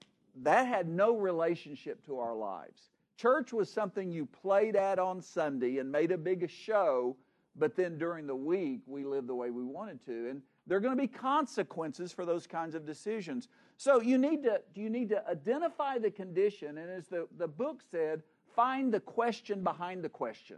that 0.44 0.68
had 0.68 0.88
no 0.88 1.18
relationship 1.18 2.06
to 2.06 2.20
our 2.20 2.36
lives. 2.36 2.90
Church 3.18 3.52
was 3.52 3.70
something 3.70 4.12
you 4.12 4.26
played 4.26 4.76
at 4.76 4.98
on 5.00 5.22
Sunday 5.22 5.80
and 5.80 5.92
made 5.92 6.12
a 6.12 6.18
big 6.18 6.50
show, 6.50 7.18
but 7.56 7.76
then 7.76 7.98
during 7.98 8.28
the 8.28 8.36
week 8.36 8.82
we 8.86 9.04
live 9.04 9.28
the 9.28 9.36
way 9.36 9.50
we 9.50 9.64
wanted 9.64 10.04
to. 10.06 10.30
And 10.30 10.42
there 10.68 10.78
are 10.78 10.82
going 10.82 10.96
to 10.96 11.02
be 11.02 11.08
consequences 11.08 12.12
for 12.12 12.26
those 12.26 12.46
kinds 12.46 12.76
of 12.76 12.86
decisions. 12.86 13.48
So 13.78 14.02
you 14.02 14.18
need 14.18 14.44
to, 14.44 14.62
you 14.76 14.90
need 14.90 15.10
to 15.10 15.28
identify 15.28 15.98
the 15.98 16.12
condition, 16.12 16.78
and 16.78 16.92
as 16.92 17.08
the, 17.08 17.28
the 17.38 17.48
book 17.48 17.82
said, 17.92 18.24
find 18.56 18.94
the 18.94 19.00
question 19.00 19.64
behind 19.64 20.04
the 20.04 20.10
question. 20.10 20.58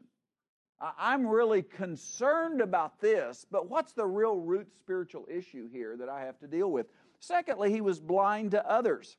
I'm 0.97 1.27
really 1.27 1.61
concerned 1.61 2.59
about 2.59 2.99
this, 2.99 3.45
but 3.51 3.69
what's 3.69 3.93
the 3.93 4.05
real 4.05 4.37
root 4.37 4.67
spiritual 4.79 5.27
issue 5.29 5.69
here 5.71 5.95
that 5.97 6.09
I 6.09 6.21
have 6.21 6.39
to 6.39 6.47
deal 6.47 6.71
with? 6.71 6.87
Secondly, 7.19 7.71
he 7.71 7.81
was 7.81 7.99
blind 7.99 8.51
to 8.51 8.67
others. 8.67 9.17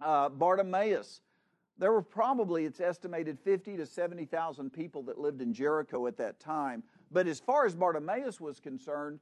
Uh, 0.00 0.28
Bartimaeus, 0.28 1.22
there 1.78 1.92
were 1.92 2.02
probably, 2.02 2.64
it's 2.64 2.80
estimated, 2.80 3.38
50 3.40 3.76
to 3.78 3.86
70,000 3.86 4.72
people 4.72 5.02
that 5.04 5.18
lived 5.18 5.42
in 5.42 5.52
Jericho 5.52 6.06
at 6.06 6.16
that 6.18 6.38
time. 6.38 6.82
But 7.10 7.26
as 7.26 7.40
far 7.40 7.66
as 7.66 7.74
Bartimaeus 7.74 8.40
was 8.40 8.60
concerned, 8.60 9.20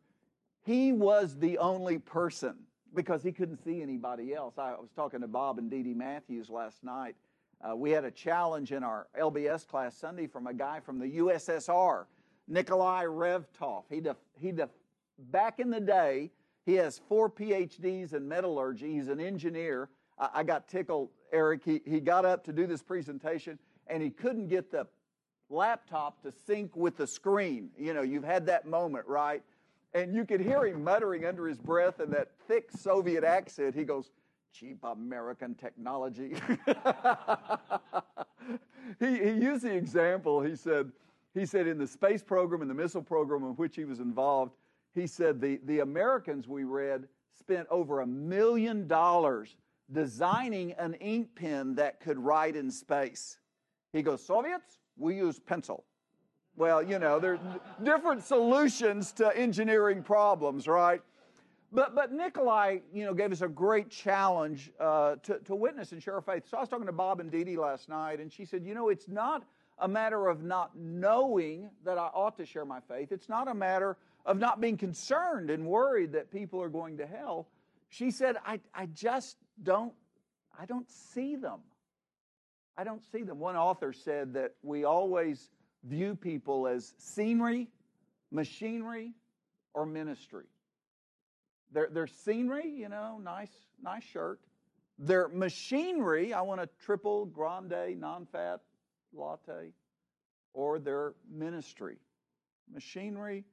he 0.64 0.92
was 0.92 1.38
the 1.38 1.58
only 1.58 1.98
person 1.98 2.56
because 2.94 3.22
he 3.22 3.32
couldn't 3.32 3.64
see 3.64 3.80
anybody 3.80 4.34
else. 4.34 4.58
I 4.58 4.72
was 4.72 4.90
talking 4.94 5.22
to 5.22 5.28
Bob 5.28 5.58
and 5.58 5.70
Dee 5.70 5.82
Dee 5.82 5.94
Matthews 5.94 6.50
last 6.50 6.84
night 6.84 7.16
uh, 7.62 7.76
we 7.76 7.90
had 7.90 8.04
a 8.04 8.10
challenge 8.10 8.72
in 8.72 8.82
our 8.82 9.06
LBS 9.18 9.66
class 9.66 9.96
Sunday 9.96 10.26
from 10.26 10.46
a 10.46 10.54
guy 10.54 10.80
from 10.80 10.98
the 10.98 11.18
USSR, 11.18 12.06
Nikolai 12.48 13.04
Revtov. 13.04 13.84
He, 13.88 14.00
def, 14.00 14.16
he 14.38 14.50
def, 14.50 14.70
back 15.30 15.60
in 15.60 15.70
the 15.70 15.80
day, 15.80 16.30
he 16.66 16.74
has 16.74 17.00
four 17.08 17.30
PhDs 17.30 18.14
in 18.14 18.26
metallurgy. 18.26 18.94
He's 18.94 19.08
an 19.08 19.20
engineer. 19.20 19.88
I, 20.32 20.42
got 20.42 20.68
tickled, 20.68 21.10
Eric. 21.32 21.62
He, 21.64 21.80
he 21.84 22.00
got 22.00 22.24
up 22.24 22.44
to 22.44 22.52
do 22.52 22.66
this 22.66 22.82
presentation 22.82 23.58
and 23.88 24.02
he 24.02 24.10
couldn't 24.10 24.48
get 24.48 24.70
the 24.70 24.86
laptop 25.50 26.22
to 26.22 26.32
sync 26.46 26.76
with 26.76 26.96
the 26.96 27.06
screen. 27.06 27.70
You 27.78 27.94
know, 27.94 28.02
you've 28.02 28.24
had 28.24 28.46
that 28.46 28.66
moment, 28.66 29.06
right? 29.06 29.42
And 29.94 30.14
you 30.14 30.24
could 30.24 30.40
hear 30.40 30.64
him 30.64 30.84
muttering 30.84 31.26
under 31.26 31.46
his 31.46 31.58
breath 31.58 32.00
in 32.00 32.10
that 32.10 32.30
thick 32.48 32.70
Soviet 32.70 33.24
accent. 33.24 33.74
He 33.74 33.84
goes, 33.84 34.10
cheap 34.52 34.78
American 34.84 35.54
technology. 35.54 36.34
he, 39.00 39.18
he 39.18 39.30
used 39.30 39.64
the 39.64 39.74
example, 39.74 40.40
he 40.40 40.56
said, 40.56 40.92
he 41.34 41.46
said 41.46 41.66
in 41.66 41.78
the 41.78 41.86
space 41.86 42.22
program 42.22 42.60
and 42.60 42.70
the 42.70 42.74
missile 42.74 43.02
program 43.02 43.42
in 43.44 43.50
which 43.52 43.76
he 43.76 43.84
was 43.84 44.00
involved, 44.00 44.52
he 44.94 45.06
said 45.06 45.40
the, 45.40 45.58
the 45.64 45.80
Americans 45.80 46.46
we 46.46 46.64
read 46.64 47.08
spent 47.38 47.66
over 47.70 48.00
a 48.00 48.06
million 48.06 48.86
dollars 48.86 49.56
designing 49.92 50.72
an 50.72 50.94
ink 50.94 51.34
pen 51.34 51.74
that 51.76 52.00
could 52.00 52.18
write 52.18 52.56
in 52.56 52.70
space. 52.70 53.38
He 53.92 54.02
goes, 54.02 54.24
Soviets, 54.24 54.78
we 54.96 55.16
use 55.16 55.38
pencil. 55.38 55.84
Well, 56.56 56.82
you 56.82 56.98
know, 56.98 57.18
there's 57.18 57.40
different 57.82 58.22
solutions 58.24 59.12
to 59.12 59.36
engineering 59.36 60.02
problems, 60.02 60.68
right? 60.68 61.00
But, 61.72 61.94
but 61.94 62.12
Nikolai, 62.12 62.80
you 62.92 63.06
know, 63.06 63.14
gave 63.14 63.32
us 63.32 63.40
a 63.40 63.48
great 63.48 63.88
challenge 63.88 64.70
uh, 64.78 65.16
to, 65.22 65.38
to 65.38 65.54
witness 65.54 65.92
and 65.92 66.02
share 66.02 66.14
our 66.16 66.20
faith. 66.20 66.44
So 66.50 66.58
I 66.58 66.60
was 66.60 66.68
talking 66.68 66.86
to 66.86 66.92
Bob 66.92 67.20
and 67.20 67.30
Dee 67.30 67.44
Dee 67.44 67.56
last 67.56 67.88
night, 67.88 68.20
and 68.20 68.30
she 68.30 68.44
said, 68.44 68.64
you 68.64 68.74
know, 68.74 68.90
it's 68.90 69.08
not 69.08 69.44
a 69.78 69.88
matter 69.88 70.28
of 70.28 70.42
not 70.42 70.76
knowing 70.76 71.70
that 71.84 71.96
I 71.96 72.08
ought 72.08 72.36
to 72.36 72.44
share 72.44 72.66
my 72.66 72.80
faith. 72.80 73.10
It's 73.10 73.30
not 73.30 73.48
a 73.48 73.54
matter 73.54 73.96
of 74.26 74.38
not 74.38 74.60
being 74.60 74.76
concerned 74.76 75.50
and 75.50 75.66
worried 75.66 76.12
that 76.12 76.30
people 76.30 76.62
are 76.62 76.68
going 76.68 76.98
to 76.98 77.06
hell. 77.06 77.48
She 77.88 78.10
said, 78.10 78.36
I, 78.46 78.60
I 78.74 78.86
just 78.86 79.38
don't, 79.62 79.92
I 80.58 80.66
don't 80.66 80.88
see 80.90 81.36
them. 81.36 81.60
I 82.76 82.84
don't 82.84 83.02
see 83.12 83.22
them. 83.22 83.38
One 83.38 83.56
author 83.56 83.92
said 83.92 84.34
that 84.34 84.54
we 84.62 84.84
always 84.84 85.50
view 85.84 86.14
people 86.14 86.66
as 86.66 86.94
scenery, 86.98 87.68
machinery, 88.30 89.12
or 89.74 89.84
ministry. 89.86 90.46
They're, 91.72 91.88
they're 91.90 92.06
scenery, 92.06 92.68
you 92.68 92.88
know, 92.88 93.18
nice, 93.22 93.52
nice 93.82 94.04
shirt. 94.04 94.40
They're 94.98 95.28
machinery, 95.28 96.32
I 96.32 96.42
want 96.42 96.60
a 96.60 96.68
triple 96.84 97.26
grande 97.26 97.98
non-fat 97.98 98.60
latte, 99.14 99.72
or 100.54 100.78
their 100.78 101.14
ministry. 101.30 101.96
Machinery, 102.72 103.44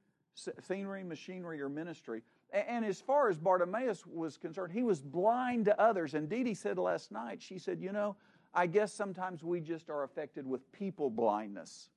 scenery, 0.66 1.02
machinery, 1.02 1.60
or 1.60 1.68
ministry. 1.68 2.22
And 2.52 2.84
as 2.84 3.00
far 3.00 3.28
as 3.28 3.38
Bartimaeus 3.38 4.04
was 4.06 4.36
concerned, 4.36 4.72
he 4.72 4.82
was 4.82 5.00
blind 5.00 5.66
to 5.66 5.80
others. 5.80 6.14
And 6.14 6.28
Dee 6.28 6.42
Dee 6.42 6.54
said 6.54 6.78
last 6.78 7.12
night, 7.12 7.40
she 7.40 7.58
said, 7.58 7.80
You 7.80 7.92
know, 7.92 8.16
I 8.52 8.66
guess 8.66 8.92
sometimes 8.92 9.44
we 9.44 9.60
just 9.60 9.88
are 9.90 10.02
affected 10.02 10.46
with 10.46 10.70
people 10.72 11.10
blindness. 11.10 11.90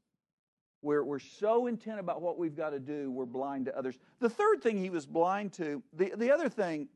We're, 0.83 1.03
we're 1.03 1.19
so 1.19 1.67
intent 1.67 2.00
about 2.00 2.22
what 2.22 2.38
we've 2.38 2.55
got 2.55 2.72
to 2.72 2.79
do, 2.79 3.10
we're 3.10 3.25
blind 3.25 3.65
to 3.65 3.77
others. 3.77 3.98
The 4.19 4.29
third 4.29 4.62
thing 4.62 4.77
he 4.77 4.89
was 4.89 5.05
blind 5.05 5.53
to, 5.53 5.81
the, 5.93 6.12
the 6.15 6.31
other 6.31 6.50
thing 6.50 6.89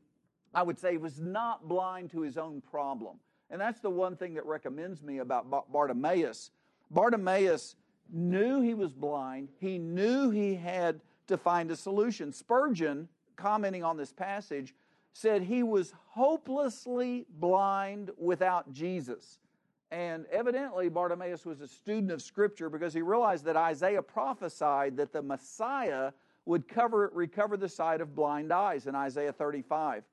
I 0.54 0.62
would 0.62 0.78
say 0.78 0.96
was 0.98 1.18
not 1.18 1.66
blind 1.66 2.10
to 2.10 2.20
his 2.20 2.36
own 2.36 2.60
problem. 2.60 3.16
And 3.50 3.60
that's 3.60 3.80
the 3.80 3.90
one 3.90 4.14
thing 4.14 4.34
that 4.34 4.44
recommends 4.44 5.02
me 5.02 5.18
about 5.18 5.72
Bartimaeus. 5.72 6.50
Bartimaeus 6.90 7.76
knew 8.12 8.60
he 8.60 8.74
was 8.74 8.92
blind, 8.92 9.48
he 9.58 9.78
knew 9.78 10.30
he 10.30 10.54
had 10.54 11.00
to 11.26 11.36
find 11.36 11.70
a 11.70 11.76
solution. 11.76 12.32
Spurgeon, 12.32 13.08
commenting 13.38 13.82
on 13.82 13.96
this 13.96 14.12
passage, 14.12 14.74
said 15.14 15.42
he 15.42 15.62
was 15.62 15.94
hopelessly 16.08 17.24
blind 17.38 18.10
without 18.18 18.70
Jesus. 18.72 19.38
And 19.90 20.26
evidently, 20.30 20.90
Bartimaeus 20.90 21.46
was 21.46 21.62
a 21.62 21.66
student 21.66 22.12
of 22.12 22.20
Scripture 22.20 22.68
because 22.68 22.92
he 22.92 23.00
realized 23.00 23.44
that 23.46 23.56
Isaiah 23.56 24.02
prophesied 24.02 24.96
that 24.98 25.12
the 25.12 25.22
Messiah 25.22 26.12
would 26.44 26.68
cover, 26.68 27.10
recover 27.14 27.56
the 27.56 27.68
sight 27.68 28.00
of 28.00 28.14
blind 28.14 28.52
eyes 28.52 28.86
in 28.86 28.94
Isaiah 28.94 29.32
35. 29.32 30.04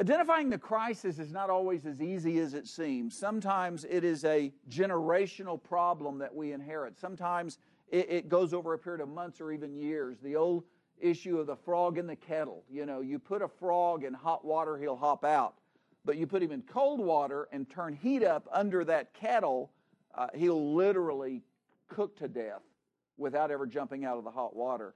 Identifying 0.00 0.48
the 0.48 0.58
crisis 0.58 1.18
is 1.18 1.30
not 1.30 1.50
always 1.50 1.84
as 1.84 2.00
easy 2.00 2.38
as 2.38 2.54
it 2.54 2.66
seems. 2.66 3.16
Sometimes 3.16 3.84
it 3.84 4.02
is 4.02 4.24
a 4.24 4.50
generational 4.70 5.62
problem 5.62 6.18
that 6.18 6.34
we 6.34 6.52
inherit. 6.52 6.98
Sometimes 6.98 7.58
it, 7.90 8.08
it 8.08 8.28
goes 8.28 8.54
over 8.54 8.72
a 8.72 8.78
period 8.78 9.02
of 9.02 9.10
months 9.10 9.40
or 9.40 9.52
even 9.52 9.76
years. 9.76 10.18
The 10.22 10.36
old 10.36 10.64
issue 11.00 11.38
of 11.38 11.46
the 11.46 11.56
frog 11.56 11.98
in 11.98 12.06
the 12.06 12.16
kettle. 12.16 12.64
You 12.70 12.86
know, 12.86 13.00
you 13.00 13.18
put 13.18 13.42
a 13.42 13.48
frog 13.48 14.04
in 14.04 14.14
hot 14.14 14.44
water, 14.44 14.78
he'll 14.78 14.96
hop 14.96 15.24
out 15.24 15.54
but 16.04 16.16
you 16.16 16.26
put 16.26 16.42
him 16.42 16.52
in 16.52 16.62
cold 16.62 17.00
water 17.00 17.48
and 17.52 17.68
turn 17.68 17.94
heat 17.94 18.22
up 18.22 18.48
under 18.52 18.84
that 18.84 19.12
kettle, 19.14 19.70
uh, 20.14 20.28
he'll 20.34 20.74
literally 20.74 21.42
cook 21.88 22.16
to 22.16 22.28
death 22.28 22.62
without 23.16 23.50
ever 23.50 23.66
jumping 23.66 24.04
out 24.04 24.16
of 24.16 24.24
the 24.24 24.30
hot 24.30 24.56
water. 24.56 24.94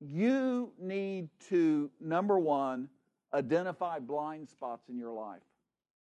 You 0.00 0.72
need 0.78 1.28
to, 1.48 1.90
number 2.00 2.38
one, 2.38 2.88
identify 3.34 3.98
blind 3.98 4.48
spots 4.48 4.88
in 4.88 4.96
your 4.96 5.12
life. 5.12 5.42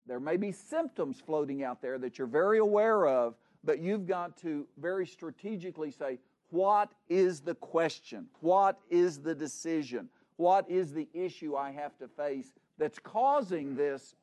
There 0.07 0.21
may 0.21 0.37
be 0.37 0.53
symptoms 0.53 1.23
floating 1.25 1.63
out 1.63 1.81
there 1.81 1.99
that 1.99 2.19
you're 2.19 2.27
very 2.27 2.59
aware 2.59 3.07
of, 3.07 3.37
but 3.63 3.79
you've 3.79 4.07
got 4.07 4.37
to 4.39 4.67
very 4.79 5.07
strategically 5.07 5.91
say, 5.91 6.19
what 6.51 6.93
is 7.09 7.41
the 7.41 7.55
question? 7.55 8.27
What 8.41 8.79
is 8.91 9.19
the 9.21 9.35
decision? 9.35 10.09
What 10.37 10.69
is 10.71 10.93
the 10.93 11.09
issue 11.15 11.57
I 11.57 11.71
have 11.73 11.97
to 11.99 12.09
face 12.09 12.53
that's 12.79 12.99
causing 12.99 13.77
this 13.77 14.15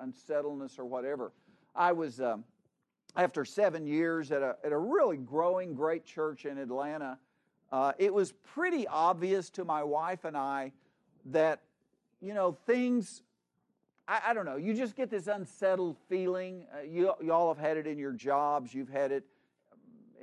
unsettledness 0.00 0.78
or 0.78 0.84
whatever. 0.84 1.32
I 1.74 1.92
was, 1.92 2.20
um, 2.20 2.44
after 3.16 3.44
seven 3.44 3.86
years 3.86 4.30
at 4.32 4.42
a, 4.42 4.56
at 4.64 4.72
a 4.72 4.78
really 4.78 5.16
growing 5.16 5.74
great 5.74 6.04
church 6.04 6.44
in 6.46 6.58
Atlanta, 6.58 7.18
uh, 7.72 7.92
it 7.98 8.12
was 8.12 8.32
pretty 8.32 8.86
obvious 8.86 9.50
to 9.50 9.64
my 9.64 9.82
wife 9.82 10.24
and 10.24 10.36
I 10.36 10.72
that, 11.26 11.60
you 12.20 12.32
know, 12.32 12.56
things, 12.66 13.22
I, 14.06 14.20
I 14.28 14.34
don't 14.34 14.46
know, 14.46 14.56
you 14.56 14.74
just 14.74 14.94
get 14.94 15.10
this 15.10 15.26
unsettled 15.26 15.96
feeling. 16.08 16.66
Uh, 16.72 16.82
you, 16.82 17.12
you 17.20 17.32
all 17.32 17.52
have 17.52 17.62
had 17.62 17.76
it 17.76 17.86
in 17.86 17.98
your 17.98 18.12
jobs, 18.12 18.72
you've 18.72 18.88
had 18.88 19.12
it 19.12 19.24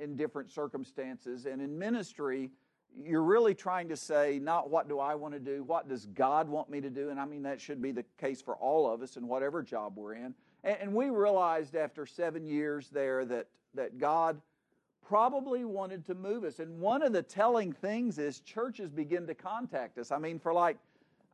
in 0.00 0.16
different 0.16 0.50
circumstances. 0.50 1.46
And 1.46 1.60
in 1.60 1.78
ministry, 1.78 2.50
you're 3.02 3.22
really 3.22 3.54
trying 3.54 3.88
to 3.88 3.96
say 3.96 4.38
not 4.40 4.70
what 4.70 4.88
do 4.88 4.98
I 4.98 5.14
want 5.14 5.34
to 5.34 5.40
do, 5.40 5.64
what 5.64 5.88
does 5.88 6.06
God 6.06 6.48
want 6.48 6.70
me 6.70 6.80
to 6.80 6.90
do? 6.90 7.10
And 7.10 7.18
I 7.18 7.24
mean, 7.24 7.42
that 7.42 7.60
should 7.60 7.82
be 7.82 7.92
the 7.92 8.04
case 8.18 8.40
for 8.40 8.56
all 8.56 8.92
of 8.92 9.02
us 9.02 9.16
in 9.16 9.26
whatever 9.26 9.62
job 9.62 9.94
we're 9.96 10.14
in. 10.14 10.34
And, 10.62 10.76
and 10.80 10.94
we 10.94 11.10
realized 11.10 11.74
after 11.74 12.06
seven 12.06 12.46
years 12.46 12.88
there 12.90 13.24
that, 13.24 13.48
that 13.74 13.98
God 13.98 14.40
probably 15.06 15.64
wanted 15.64 16.06
to 16.06 16.14
move 16.14 16.44
us. 16.44 16.60
And 16.60 16.80
one 16.80 17.02
of 17.02 17.12
the 17.12 17.22
telling 17.22 17.72
things 17.72 18.18
is 18.18 18.40
churches 18.40 18.90
begin 18.90 19.26
to 19.26 19.34
contact 19.34 19.98
us. 19.98 20.10
I 20.10 20.18
mean, 20.18 20.38
for 20.38 20.52
like 20.52 20.78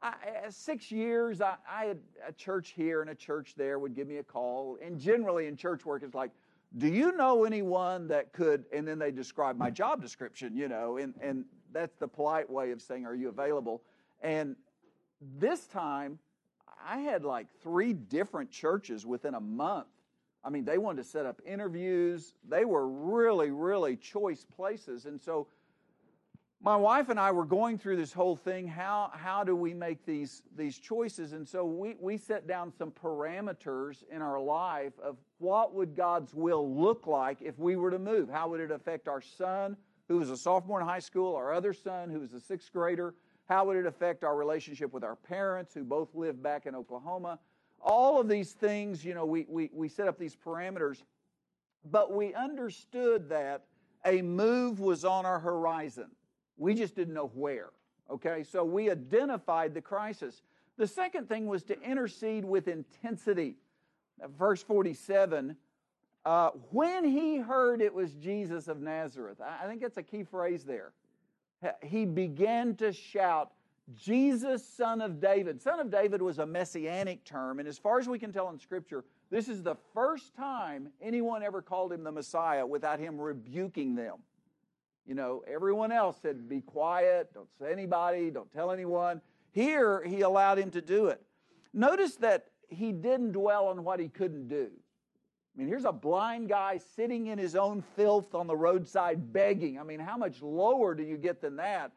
I, 0.02 0.14
six 0.49 0.90
years, 0.90 1.40
I, 1.40 1.57
I 1.71 1.85
had 1.85 1.99
a 2.26 2.33
church 2.33 2.73
here 2.75 3.02
and 3.02 3.11
a 3.11 3.14
church 3.14 3.55
there 3.57 3.79
would 3.79 3.95
give 3.95 4.09
me 4.09 4.17
a 4.17 4.23
call. 4.23 4.79
And 4.83 4.99
generally 4.99 5.47
in 5.47 5.57
church 5.57 5.85
work, 5.85 6.02
it's 6.02 6.14
like, 6.14 6.31
do 6.79 6.87
you 6.87 7.17
know 7.17 7.45
anyone 7.45 8.09
that 8.09 8.33
could 8.33 8.65
and 8.73 8.87
then 8.87 8.99
they 8.99 9.11
describe 9.11 9.57
my 9.57 9.71
job 9.71 10.00
description 10.00 10.57
you 10.57 10.69
know 10.69 10.99
and, 10.99 11.15
and 11.21 11.45
that's 11.73 11.97
the 11.97 12.09
polite 12.09 12.49
way 12.49 12.71
of 12.71 12.81
saying 12.81 13.07
are 13.07 13.15
you 13.15 13.29
available? 13.29 13.83
And 14.23 14.57
this 15.39 15.67
time 15.67 16.19
i 16.87 16.99
had 16.99 17.25
like 17.25 17.47
three 17.62 17.93
different 17.93 18.50
churches 18.50 19.05
within 19.05 19.35
a 19.35 19.41
month. 19.41 19.89
I 20.45 20.50
mean 20.50 20.65
they 20.65 20.79
wanted 20.79 21.03
to 21.03 21.09
set 21.09 21.27
up 21.27 21.41
interviews. 21.45 22.35
They 22.49 22.65
were 22.65 22.89
really 22.89 23.50
really 23.50 23.97
choice 23.97 24.45
places. 24.45 25.07
And 25.07 25.21
so 25.21 25.49
my 26.62 26.76
wife 26.76 27.09
and 27.09 27.19
I 27.19 27.31
were 27.31 27.47
going 27.47 27.79
through 27.79 27.97
this 27.97 28.12
whole 28.12 28.37
thing. 28.37 28.69
How, 28.69 29.11
how 29.14 29.45
do 29.45 29.57
we 29.57 29.73
make 29.73 30.05
these, 30.05 30.43
these 30.55 30.79
choices? 30.79 31.33
And 31.33 31.49
so 31.49 31.64
we, 31.64 31.97
we 31.99 32.19
set 32.19 32.47
down 32.47 32.71
some 32.76 32.90
parameters 32.90 34.05
in 34.11 34.21
our 34.21 34.38
life 34.38 34.93
of 35.02 35.17
what 35.38 35.75
would 35.75 35.97
God's 35.97 36.35
will 36.35 36.71
look 36.75 37.07
like 37.07 37.38
if 37.40 37.59
we 37.59 37.76
were 37.76 37.90
to 37.90 37.99
move. 37.99 38.29
How 38.29 38.49
would 38.49 38.61
it 38.61 38.71
affect 38.71 39.09
our 39.09 39.23
son, 39.23 39.75
who 40.09 40.19
was 40.19 40.29
a 40.29 40.37
sophomore 40.37 40.83
in 40.83 40.87
high 40.87 40.99
school, 40.99 41.35
our 41.35 41.55
other 41.55 41.73
son, 41.73 42.11
who 42.11 42.21
was 42.21 42.35
a 42.35 42.40
sixth 42.40 42.71
grader? 42.75 43.14
How 43.49 43.64
would 43.64 43.79
it 43.79 43.87
affect 43.87 44.23
our 44.23 44.37
relationship 44.37 44.93
with 44.93 45.02
our 45.02 45.17
parents, 45.17 45.73
who 45.73 45.83
both 45.83 46.14
live 46.14 46.43
back 46.43 46.67
in 46.67 46.75
Oklahoma? 46.75 47.38
All 47.81 48.21
of 48.21 48.29
these 48.29 48.52
things, 48.52 49.02
you 49.02 49.14
know, 49.14 49.25
we, 49.25 49.47
we, 49.49 49.71
we 49.73 49.88
set 49.88 50.09
up 50.09 50.19
these 50.19 50.37
parameters, 50.37 51.05
but 51.90 52.12
we 52.12 52.35
understood 52.35 53.31
that 53.31 53.64
a 54.05 54.21
move 54.21 54.79
was 54.79 55.07
on 55.07 55.25
our 55.25 55.38
horizon 55.38 56.11
we 56.61 56.75
just 56.75 56.95
didn't 56.95 57.14
know 57.14 57.33
where. 57.35 57.71
Okay, 58.09 58.45
so 58.45 58.64
we 58.64 58.90
identified 58.90 59.75
the 59.75 59.81
crisis. 59.81 60.43
The 60.76 60.87
second 60.87 61.29
thing 61.29 61.47
was 61.47 61.64
to 61.64 61.81
intercede 61.83 62.45
with 62.45 62.69
intensity. 62.69 63.57
Verse 64.38 64.62
47 64.62 65.57
uh, 66.25 66.50
when 66.71 67.05
he 67.05 67.38
heard 67.38 67.81
it 67.81 67.95
was 67.95 68.12
Jesus 68.14 68.69
of 68.69 68.81
Nazareth, 68.81 69.40
I 69.40 69.67
think 69.67 69.81
that's 69.81 69.97
a 69.97 70.02
key 70.02 70.23
phrase 70.23 70.64
there. 70.64 70.93
He 71.83 72.05
began 72.05 72.75
to 72.76 72.93
shout, 72.93 73.52
Jesus, 73.95 74.67
son 74.67 75.00
of 75.00 75.21
David. 75.21 75.61
Son 75.61 75.81
of 75.81 75.90
David 75.90 76.21
was 76.21 76.38
a 76.38 76.47
messianic 76.47 77.25
term, 77.25 77.59
and 77.59 77.67
as 77.67 77.79
far 77.79 77.99
as 77.99 78.09
we 78.09 78.19
can 78.19 78.33
tell 78.33 78.50
in 78.50 78.59
Scripture, 78.59 79.05
this 79.31 79.49
is 79.49 79.62
the 79.62 79.76
first 79.95 80.35
time 80.35 80.88
anyone 81.00 81.43
ever 81.43 81.62
called 81.62 81.93
him 81.93 82.05
the 82.05 82.12
Messiah 82.12 82.67
without 82.67 82.99
him 82.99 83.19
rebuking 83.19 83.95
them. 83.95 84.17
You 85.07 85.14
know, 85.14 85.42
everyone 85.52 85.92
else 85.92 86.19
said, 86.23 86.49
be 86.49 86.61
quiet, 86.61 87.33
don't 87.35 87.49
say 87.59 87.73
anybody, 87.73 88.30
don't 88.30 88.52
tell 88.52 88.71
anyone. 88.71 89.21
Here, 89.52 90.02
he 90.04 90.21
allowed 90.21 90.59
him 90.59 90.71
to 90.73 90.80
do 90.80 91.07
it. 91.07 91.21
Notice 91.73 92.16
that 92.16 92.49
he 92.69 92.92
didn't 92.92 93.33
dwell 93.33 93.69
on 93.69 93.83
what 93.83 93.99
he 93.99 94.09
couldn't 94.09 94.49
do. 94.49 94.71
I 94.71 95.59
mean, 95.59 95.66
here's 95.66 95.85
a 95.85 95.92
blind 95.92 96.49
guy 96.49 96.78
sitting 96.95 97.26
in 97.26 97.38
his 97.38 97.57
own 97.57 97.83
filth 97.97 98.35
on 98.35 98.47
the 98.47 98.57
roadside 98.57 99.33
begging. 99.33 99.80
I 99.80 99.83
mean, 99.83 99.99
how 99.99 100.16
much 100.16 100.42
lower 100.42 100.95
do 100.95 101.02
you 101.02 101.16
get 101.16 101.40
than 101.40 101.57
that? 101.57 101.90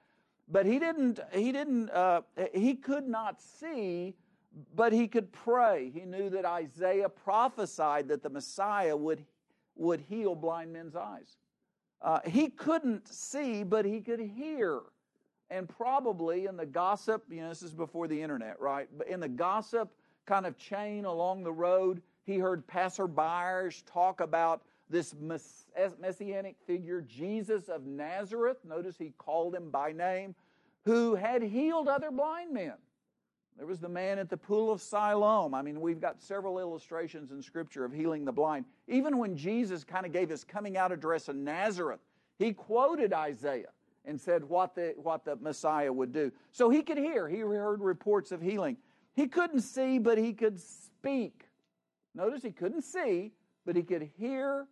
But 0.48 0.65
he 0.65 0.79
didn't, 0.79 1.19
he 1.31 1.51
didn't, 1.51 1.89
uh, 1.91 2.22
he 2.53 2.75
could 2.75 3.07
not 3.07 3.41
see, 3.41 4.15
but 4.75 4.91
he 4.91 5.07
could 5.07 5.31
pray. 5.31 5.91
He 5.93 6.01
knew 6.01 6.29
that 6.31 6.45
Isaiah 6.45 7.10
prophesied 7.10 8.07
that 8.10 8.24
the 8.24 8.29
Messiah 8.29 8.98
would, 8.98 9.24
would 9.75 10.01
heal 10.01 10.36
blind 10.36 10.74
men's 10.74 10.95
eyes. 10.95 11.38
Uh, 12.03 12.19
he 12.25 12.50
couldn't 12.50 13.07
see, 13.07 13.63
but 13.63 13.86
he 13.86 14.01
could 14.01 14.19
hear. 14.19 14.81
And 15.50 15.69
probably 15.69 16.45
in 16.45 16.57
the 16.57 16.65
gossip, 16.65 17.24
you 17.29 17.41
know, 17.41 17.50
this 17.50 17.62
is 17.63 17.74
before 17.74 18.07
the 18.07 18.22
internet, 18.22 18.60
right? 18.60 18.89
But 18.98 19.07
in 19.07 19.19
the 19.19 19.29
gossip 19.29 19.89
kind 20.25 20.45
of 20.45 20.57
chain 20.57 21.05
along 21.05 21.43
the 21.43 21.51
road, 21.51 22.01
he 22.25 22.38
heard 22.38 22.65
passerbyers 22.67 23.83
talk 23.86 24.19
about 24.19 24.63
this 24.89 25.15
messianic 26.00 26.55
figure, 26.65 27.01
Jesus 27.01 27.69
of 27.69 27.86
Nazareth. 27.86 28.57
Notice 28.63 28.98
he 28.98 29.13
called 29.17 29.55
him 29.55 29.69
by 29.69 29.91
name, 29.91 30.36
who 30.86 31.15
had 31.15 31.41
healed 31.41 31.88
other 31.88 32.12
blind 32.12 32.53
men. 32.53 32.74
There 33.57 33.67
was 33.67 33.79
the 33.79 33.89
man 33.89 34.17
at 34.17 34.29
the 34.29 34.38
pool 34.38 34.72
of 34.72 34.81
Siloam. 34.81 35.53
I 35.53 35.62
mean, 35.62 35.79
we've 35.79 36.01
got 36.01 36.22
several 36.22 36.60
illustrations 36.60 37.31
in 37.31 37.41
Scripture 37.41 37.86
of 37.86 37.93
healing 37.93 38.25
the 38.25 38.31
blind. 38.31 38.65
Even 38.88 39.17
when 39.17 39.38
Jesus 39.38 39.83
kind 39.83 40.05
of 40.05 40.12
gave 40.12 40.29
his 40.29 40.43
coming 40.43 40.75
out 40.75 40.91
address 40.91 41.29
in 41.29 41.43
Nazareth, 41.43 42.00
he 42.39 42.51
quoted 42.51 43.13
Isaiah 43.13 43.69
and 44.05 44.19
said 44.19 44.43
what 44.43 44.75
the, 44.75 44.95
what 44.98 45.24
the 45.24 45.36
Messiah 45.38 45.93
would 45.93 46.12
do. 46.12 46.31
So 46.51 46.69
he 46.69 46.81
could 46.81 46.98
hear. 46.98 47.29
He 47.29 47.39
heard 47.39 47.79
reports 47.79 48.31
of 48.31 48.41
healing. 48.41 48.77
He 49.15 49.27
couldn't 49.27 49.62
see, 49.62 50.00
but 50.00 50.17
he 50.17 50.33
could 50.33 50.60
speak. 50.60 51.50
Notice 52.16 52.42
he 52.42 52.51
couldn't 52.51 52.83
see, 52.83 53.31
but 53.66 53.75
he 53.75 53.83
could 53.83 54.09
hear, 54.18 54.68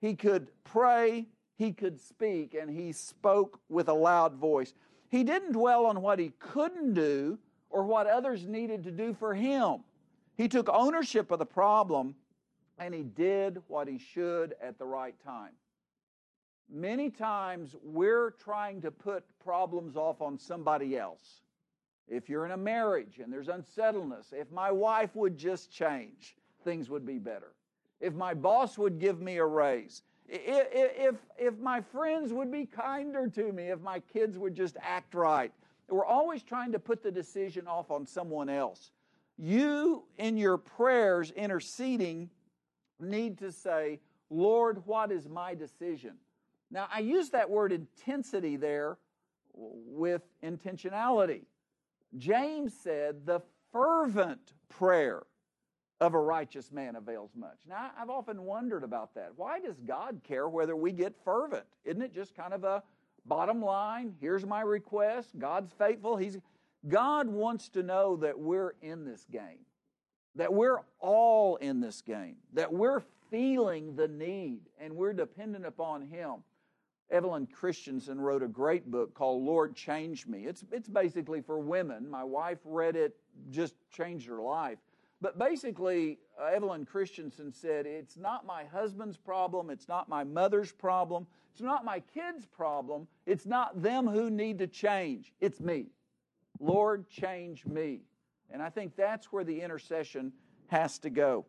he 0.00 0.14
could 0.14 0.48
pray, 0.64 1.26
he 1.56 1.72
could 1.72 2.00
speak, 2.00 2.54
and 2.54 2.70
he 2.70 2.92
spoke 2.92 3.60
with 3.68 3.88
a 3.88 3.94
loud 3.94 4.34
voice. 4.34 4.74
He 5.10 5.22
didn't 5.22 5.52
dwell 5.52 5.86
on 5.86 6.00
what 6.00 6.18
he 6.18 6.32
couldn't 6.38 6.94
do 6.94 7.38
or 7.72 7.84
what 7.84 8.06
others 8.06 8.46
needed 8.46 8.84
to 8.84 8.90
do 8.90 9.14
for 9.14 9.34
him. 9.34 9.78
He 10.36 10.46
took 10.46 10.68
ownership 10.68 11.30
of 11.30 11.38
the 11.38 11.46
problem 11.46 12.14
and 12.78 12.94
he 12.94 13.02
did 13.02 13.60
what 13.68 13.88
he 13.88 13.98
should 13.98 14.54
at 14.62 14.78
the 14.78 14.84
right 14.84 15.14
time. 15.24 15.52
Many 16.70 17.10
times 17.10 17.76
we're 17.82 18.30
trying 18.30 18.80
to 18.82 18.90
put 18.90 19.24
problems 19.42 19.96
off 19.96 20.22
on 20.22 20.38
somebody 20.38 20.96
else. 20.96 21.42
If 22.08 22.28
you're 22.28 22.44
in 22.44 22.52
a 22.52 22.56
marriage 22.56 23.20
and 23.22 23.32
there's 23.32 23.48
unsettledness, 23.48 24.32
if 24.32 24.50
my 24.50 24.70
wife 24.70 25.14
would 25.14 25.36
just 25.36 25.70
change, 25.70 26.36
things 26.64 26.88
would 26.90 27.06
be 27.06 27.18
better. 27.18 27.52
If 28.00 28.14
my 28.14 28.34
boss 28.34 28.78
would 28.78 28.98
give 28.98 29.20
me 29.20 29.36
a 29.36 29.44
raise, 29.44 30.02
if, 30.28 30.66
if, 30.72 31.16
if 31.38 31.58
my 31.58 31.80
friends 31.80 32.32
would 32.32 32.50
be 32.50 32.66
kinder 32.66 33.28
to 33.28 33.52
me, 33.52 33.64
if 33.64 33.80
my 33.80 34.00
kids 34.00 34.38
would 34.38 34.54
just 34.54 34.76
act 34.80 35.14
right, 35.14 35.52
we're 35.92 36.06
always 36.06 36.42
trying 36.42 36.72
to 36.72 36.78
put 36.78 37.02
the 37.02 37.10
decision 37.10 37.66
off 37.66 37.90
on 37.90 38.06
someone 38.06 38.48
else. 38.48 38.90
You, 39.36 40.04
in 40.18 40.36
your 40.36 40.58
prayers, 40.58 41.30
interceding, 41.32 42.30
need 43.00 43.38
to 43.38 43.52
say, 43.52 44.00
Lord, 44.30 44.82
what 44.86 45.12
is 45.12 45.28
my 45.28 45.54
decision? 45.54 46.12
Now, 46.70 46.86
I 46.92 47.00
use 47.00 47.30
that 47.30 47.50
word 47.50 47.72
intensity 47.72 48.56
there 48.56 48.98
with 49.54 50.22
intentionality. 50.42 51.42
James 52.16 52.72
said, 52.82 53.26
the 53.26 53.40
fervent 53.72 54.54
prayer 54.68 55.24
of 56.00 56.14
a 56.14 56.18
righteous 56.18 56.72
man 56.72 56.96
avails 56.96 57.30
much. 57.36 57.58
Now, 57.68 57.90
I've 57.98 58.10
often 58.10 58.42
wondered 58.42 58.82
about 58.82 59.14
that. 59.14 59.32
Why 59.36 59.60
does 59.60 59.78
God 59.80 60.20
care 60.24 60.48
whether 60.48 60.74
we 60.74 60.92
get 60.92 61.14
fervent? 61.24 61.64
Isn't 61.84 62.02
it 62.02 62.12
just 62.14 62.34
kind 62.34 62.52
of 62.52 62.64
a 62.64 62.82
Bottom 63.24 63.62
line, 63.62 64.14
here's 64.20 64.44
my 64.44 64.62
request. 64.62 65.38
God's 65.38 65.72
faithful. 65.72 66.16
He's 66.16 66.38
God 66.88 67.28
wants 67.28 67.68
to 67.70 67.82
know 67.82 68.16
that 68.16 68.38
we're 68.38 68.74
in 68.82 69.04
this 69.04 69.24
game. 69.30 69.60
That 70.34 70.52
we're 70.52 70.80
all 70.98 71.56
in 71.56 71.80
this 71.80 72.02
game. 72.02 72.36
That 72.54 72.72
we're 72.72 73.02
feeling 73.30 73.94
the 73.94 74.08
need 74.08 74.62
and 74.80 74.96
we're 74.96 75.12
dependent 75.12 75.66
upon 75.66 76.02
him. 76.02 76.42
Evelyn 77.10 77.46
Christenson 77.46 78.20
wrote 78.20 78.42
a 78.42 78.48
great 78.48 78.90
book 78.90 79.14
called 79.14 79.42
Lord 79.42 79.76
Change 79.76 80.26
Me. 80.26 80.46
It's, 80.46 80.64
it's 80.72 80.88
basically 80.88 81.42
for 81.42 81.58
women. 81.58 82.10
My 82.10 82.24
wife 82.24 82.58
read 82.64 82.96
it, 82.96 83.14
just 83.50 83.74
changed 83.90 84.26
her 84.28 84.40
life. 84.40 84.78
But 85.22 85.38
basically, 85.38 86.18
uh, 86.38 86.46
Evelyn 86.46 86.84
Christenson 86.84 87.52
said, 87.52 87.86
It's 87.86 88.16
not 88.16 88.44
my 88.44 88.64
husband's 88.64 89.16
problem, 89.16 89.70
it's 89.70 89.86
not 89.86 90.08
my 90.08 90.24
mother's 90.24 90.72
problem, 90.72 91.28
it's 91.52 91.62
not 91.62 91.84
my 91.84 92.00
kids' 92.00 92.44
problem, 92.44 93.06
it's 93.24 93.46
not 93.46 93.80
them 93.80 94.08
who 94.08 94.30
need 94.30 94.58
to 94.58 94.66
change, 94.66 95.32
it's 95.40 95.60
me. 95.60 95.86
Lord, 96.58 97.08
change 97.08 97.64
me. 97.64 98.00
And 98.50 98.60
I 98.60 98.68
think 98.68 98.96
that's 98.96 99.32
where 99.32 99.44
the 99.44 99.60
intercession 99.60 100.32
has 100.66 100.98
to 100.98 101.10
go. 101.10 101.46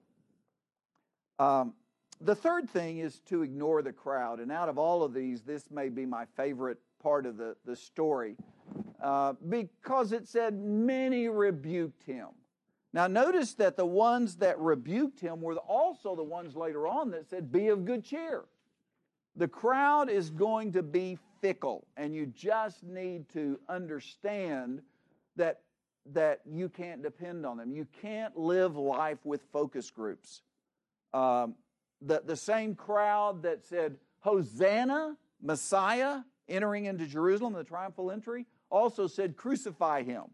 Um, 1.40 1.74
the 2.22 2.36
third 2.36 2.70
thing 2.70 3.00
is 3.00 3.22
to 3.26 3.42
ignore 3.42 3.82
the 3.82 3.92
crowd. 3.92 4.40
And 4.40 4.52
out 4.52 4.70
of 4.70 4.78
all 4.78 5.02
of 5.02 5.16
these, 5.16 5.42
this 5.42 5.72
may 5.72 5.90
be 5.90 6.06
my 6.06 6.26
favorite 6.38 6.78
part 7.02 7.26
of 7.26 7.38
the, 7.38 7.56
the 7.66 7.76
story 7.76 8.36
uh, 9.02 9.34
because 9.50 10.12
it 10.12 10.28
said, 10.28 10.54
Many 10.54 11.28
rebuked 11.28 12.04
him. 12.04 12.28
Now, 12.94 13.08
notice 13.08 13.56
that 13.56 13.76
the 13.76 13.86
ones 13.86 14.36
that 14.38 14.60
rebuked 14.60 15.20
him 15.20 15.42
were 15.42 15.56
also 15.56 16.16
the 16.16 16.24
ones 16.24 16.56
later 16.56 16.88
on 16.88 17.10
that 17.12 17.28
said, 17.28 17.52
Be 17.52 17.70
of 17.70 17.86
good 17.86 18.04
cheer. 18.04 18.44
The 19.36 19.48
crowd 19.48 20.12
is 20.12 20.30
going 20.30 20.74
to 20.74 20.84
be 20.84 21.18
fickle, 21.42 21.88
and 21.98 22.14
you 22.14 22.28
just 22.28 22.84
need 22.84 23.28
to 23.30 23.60
understand 23.68 24.82
that, 25.36 25.62
that 26.12 26.42
you 26.46 26.70
can't 26.70 27.02
depend 27.02 27.48
on 27.48 27.58
them. 27.58 27.74
You 27.74 27.88
can't 28.00 28.38
live 28.38 28.76
life 28.76 29.18
with 29.24 29.42
focus 29.52 29.90
groups. 29.90 30.44
Um, 31.16 31.56
the, 32.00 32.22
the 32.24 32.36
same 32.36 32.76
crowd 32.76 33.42
that 33.42 33.66
said, 33.66 33.98
Hosanna, 34.20 35.18
Messiah, 35.42 36.20
entering 36.48 36.86
into 36.86 37.08
Jerusalem, 37.08 37.54
the 37.54 37.64
triumphal 37.64 38.12
entry, 38.12 38.46
also 38.70 39.08
said, 39.08 39.36
Crucify 39.36 40.04
him. 40.04 40.26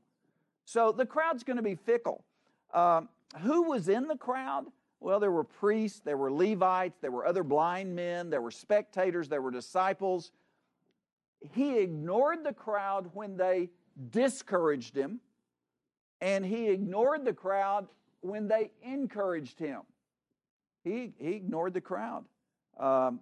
So 0.65 0.91
the 0.91 1.05
crowd's 1.05 1.43
going 1.43 1.57
to 1.57 1.63
be 1.63 1.75
fickle. 1.75 2.25
Um, 2.73 3.09
who 3.41 3.63
was 3.63 3.89
in 3.89 4.07
the 4.07 4.17
crowd? 4.17 4.65
Well, 4.99 5.19
there 5.19 5.31
were 5.31 5.43
priests, 5.43 6.01
there 6.01 6.17
were 6.17 6.31
Levites, 6.31 6.97
there 6.99 7.11
were 7.11 7.25
other 7.25 7.43
blind 7.43 7.95
men, 7.95 8.29
there 8.29 8.41
were 8.41 8.51
spectators, 8.51 9.29
there 9.29 9.41
were 9.41 9.51
disciples. 9.51 10.31
He 11.53 11.77
ignored 11.77 12.43
the 12.43 12.53
crowd 12.53 13.09
when 13.13 13.37
they 13.37 13.69
discouraged 14.11 14.95
him, 14.95 15.21
and 16.19 16.45
he 16.45 16.67
ignored 16.67 17.23
the 17.23 17.33
crowd 17.33 17.87
when 18.21 18.47
they 18.47 18.71
encouraged 18.83 19.57
him. 19.57 19.81
He, 20.83 21.13
he 21.17 21.35
ignored 21.35 21.73
the 21.73 21.81
crowd. 21.81 22.25
Um, 22.77 23.21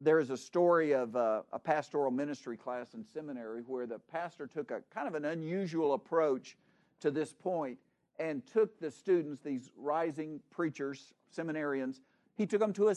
there 0.00 0.18
is 0.18 0.30
a 0.30 0.36
story 0.36 0.92
of 0.92 1.14
uh, 1.14 1.42
a 1.52 1.58
pastoral 1.58 2.10
ministry 2.10 2.56
class 2.56 2.94
in 2.94 3.04
seminary 3.04 3.62
where 3.66 3.86
the 3.86 3.98
pastor 3.98 4.46
took 4.46 4.70
a 4.70 4.82
kind 4.92 5.06
of 5.06 5.14
an 5.14 5.24
unusual 5.24 5.94
approach 5.94 6.56
to 7.00 7.10
this 7.10 7.32
point 7.32 7.78
and 8.18 8.46
took 8.46 8.78
the 8.78 8.90
students, 8.90 9.42
these 9.42 9.70
rising 9.76 10.40
preachers, 10.50 11.12
seminarians, 11.36 12.00
he 12.34 12.46
took 12.46 12.60
them 12.60 12.72
to 12.72 12.88
a, 12.88 12.94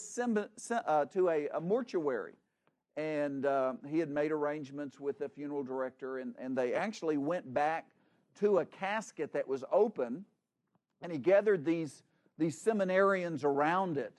uh, 0.87 1.05
to 1.05 1.29
a, 1.29 1.47
a 1.49 1.61
mortuary 1.61 2.35
and 2.97 3.45
uh, 3.45 3.73
he 3.89 3.99
had 3.99 4.09
made 4.09 4.31
arrangements 4.31 4.99
with 4.99 5.19
the 5.19 5.27
funeral 5.27 5.63
director, 5.63 6.19
and, 6.19 6.33
and 6.39 6.57
they 6.57 6.73
actually 6.73 7.17
went 7.17 7.53
back 7.53 7.87
to 8.39 8.59
a 8.59 8.65
casket 8.65 9.33
that 9.33 9.47
was 9.47 9.63
open, 9.71 10.23
and 11.01 11.11
he 11.11 11.17
gathered 11.17 11.65
these, 11.65 12.03
these 12.37 12.61
seminarians 12.61 13.43
around 13.43 13.97
it. 13.97 14.13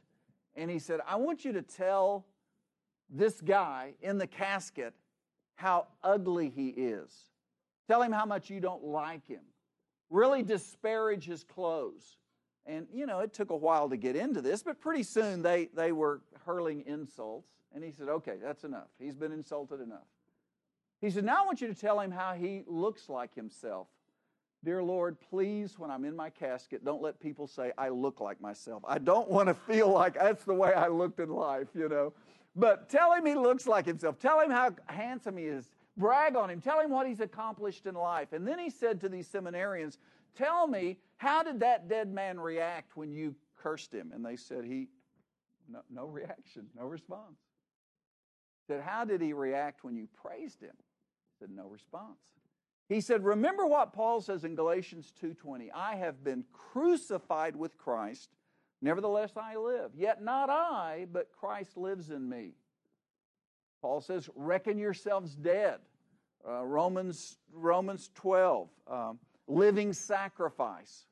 And 0.57 0.71
he 0.71 0.79
said, 0.79 1.01
I 1.07 1.17
want 1.17 1.45
you 1.45 1.53
to 1.53 1.63
tell 1.63 2.27
this 3.09 3.41
guy 3.41 3.95
in 4.03 4.19
the 4.19 4.27
casket 4.27 4.95
how 5.55 5.87
ugly 6.03 6.51
he 6.51 6.69
is. 6.69 7.11
Tell 7.89 8.03
him 8.03 8.13
how 8.13 8.27
much 8.27 8.51
you 8.51 8.61
don't 8.61 8.85
like 8.85 9.27
him. 9.27 9.43
Really 10.11 10.43
disparage 10.43 11.25
his 11.25 11.43
clothes. 11.45 12.17
And, 12.67 12.87
you 12.93 13.07
know, 13.07 13.21
it 13.21 13.33
took 13.33 13.51
a 13.51 13.57
while 13.57 13.89
to 13.89 13.97
get 13.97 14.17
into 14.17 14.41
this, 14.41 14.63
but 14.63 14.81
pretty 14.81 15.05
soon 15.05 15.43
they, 15.43 15.69
they 15.75 15.93
were 15.93 16.21
hurling 16.45 16.83
insults. 16.87 17.49
And 17.75 17.85
he 17.85 17.93
said, 17.93 18.09
Okay, 18.09 18.37
that's 18.43 18.65
enough. 18.65 18.89
He's 18.99 19.15
been 19.15 19.33
insulted 19.33 19.81
enough. 19.81 20.07
He 21.01 21.11
said, 21.11 21.25
Now 21.25 21.43
I 21.43 21.47
want 21.47 21.61
you 21.61 21.69
to 21.69 21.75
tell 21.75 22.01
him 22.01 22.11
how 22.11 22.35
he 22.35 22.65
looks 22.67 23.09
like 23.09 23.35
himself. 23.35 23.89
Dear 24.65 24.83
Lord, 24.83 25.17
please, 25.21 25.79
when 25.79 25.91
I'm 25.91 26.05
in 26.05 26.17
my 26.17 26.31
casket, 26.31 26.85
don't 26.85 27.03
let 27.03 27.21
people 27.21 27.47
say 27.47 27.73
I 27.79 27.91
look 27.91 28.21
like 28.21 28.41
myself. 28.41 28.83
I 28.89 28.99
don't 28.99 29.29
want 29.29 29.49
to 29.49 29.55
feel 29.55 29.89
like 29.91 30.15
that's 30.15 30.45
the 30.45 30.55
way 30.55 30.73
I 30.73 30.89
looked 30.89 31.21
in 31.21 31.29
life, 31.29 31.69
you 31.75 31.89
know. 31.89 32.13
But 32.57 32.89
tell 32.89 33.13
him 33.13 33.27
he 33.27 33.35
looks 33.35 33.67
like 33.67 33.87
himself. 33.87 34.19
Tell 34.19 34.41
him 34.41 34.51
how 34.51 34.71
handsome 34.87 35.37
he 35.37 35.45
is. 35.45 35.71
Brag 35.97 36.37
on 36.37 36.51
him. 36.51 36.61
Tell 36.61 36.81
him 36.81 36.91
what 36.91 37.07
he's 37.07 37.21
accomplished 37.21 37.87
in 37.87 37.95
life. 37.95 38.33
And 38.33 38.47
then 38.47 38.59
he 38.59 38.71
said 38.71 39.01
to 39.01 39.09
these 39.09 39.29
seminarians, 39.29 39.97
Tell 40.35 40.67
me, 40.67 40.99
how 41.17 41.43
did 41.43 41.61
that 41.61 41.89
dead 41.89 42.13
man 42.13 42.39
react 42.39 42.97
when 42.97 43.11
you 43.11 43.35
cursed 43.57 43.93
him? 43.93 44.13
And 44.15 44.25
they 44.25 44.37
said, 44.37 44.65
He, 44.65 44.89
no, 45.69 45.81
no 45.91 46.07
reaction, 46.07 46.67
no 46.77 46.87
response. 46.87 47.39
Said, 48.67 48.83
How 48.83 49.05
did 49.05 49.23
he 49.23 49.33
react 49.33 49.85
when 49.85 49.97
you 49.97 50.09
praised 50.23 50.61
him? 50.61 50.75
Said, 51.39 51.49
No 51.51 51.69
response. 51.69 52.19
He 52.89 53.01
said, 53.01 53.25
Remember 53.25 53.67
what 53.67 53.93
Paul 53.93 54.21
says 54.21 54.45
in 54.45 54.55
Galatians 54.55 55.13
2:20, 55.23 55.71
I 55.75 55.97
have 55.97 56.23
been 56.23 56.45
crucified 56.53 57.57
with 57.57 57.77
Christ, 57.77 58.31
nevertheless 58.81 59.33
I 59.37 59.57
live. 59.57 59.93
Yet 59.95 60.23
not 60.23 60.51
I, 60.51 61.07
but 61.11 61.33
Christ 61.33 61.77
lives 61.77 62.11
in 62.11 62.29
me. 62.29 62.53
Paul 63.87 64.01
says, 64.01 64.29
Reckon 64.35 64.79
yourselves 64.79 65.37
dead. 65.37 65.79
Uh, 66.45 66.65
Romans, 66.65 67.39
Romans 67.53 68.11
12, 68.17 68.69
um, 68.91 69.21
living 69.47 69.93
sacrifice. 69.93 71.07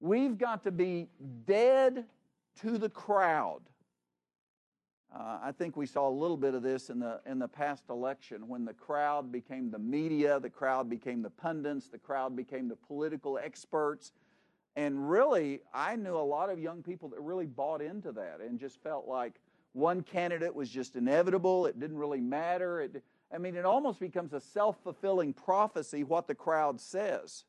We've 0.00 0.38
got 0.38 0.62
to 0.62 0.70
be 0.70 1.08
dead 1.44 2.06
to 2.62 2.78
the 2.78 2.88
crowd. 2.88 3.60
Uh, 5.14 5.40
I 5.42 5.52
think 5.52 5.76
we 5.76 5.84
saw 5.84 6.08
a 6.08 6.10
little 6.10 6.38
bit 6.38 6.54
of 6.54 6.62
this 6.62 6.88
in 6.88 7.00
the 7.00 7.20
in 7.26 7.38
the 7.38 7.48
past 7.48 7.84
election 7.90 8.48
when 8.48 8.64
the 8.64 8.72
crowd 8.72 9.30
became 9.30 9.70
the 9.70 9.78
media, 9.78 10.40
the 10.40 10.48
crowd 10.48 10.88
became 10.88 11.20
the 11.20 11.28
pundits, 11.28 11.88
the 11.88 11.98
crowd 11.98 12.34
became 12.34 12.66
the 12.66 12.76
political 12.76 13.36
experts, 13.36 14.12
and 14.74 15.10
really, 15.10 15.60
I 15.74 15.96
knew 15.96 16.16
a 16.16 16.24
lot 16.24 16.48
of 16.48 16.58
young 16.58 16.82
people 16.82 17.10
that 17.10 17.20
really 17.20 17.46
bought 17.46 17.82
into 17.82 18.10
that 18.12 18.40
and 18.40 18.58
just 18.58 18.82
felt 18.82 19.06
like 19.06 19.38
one 19.76 20.02
candidate 20.02 20.54
was 20.54 20.70
just 20.70 20.96
inevitable. 20.96 21.66
It 21.66 21.78
didn't 21.78 21.98
really 21.98 22.20
matter. 22.20 22.80
It, 22.80 23.02
I 23.32 23.36
mean, 23.36 23.56
it 23.56 23.66
almost 23.66 24.00
becomes 24.00 24.32
a 24.32 24.40
self 24.40 24.82
fulfilling 24.82 25.34
prophecy 25.34 26.02
what 26.02 26.26
the 26.26 26.34
crowd 26.34 26.80
says. 26.80 27.44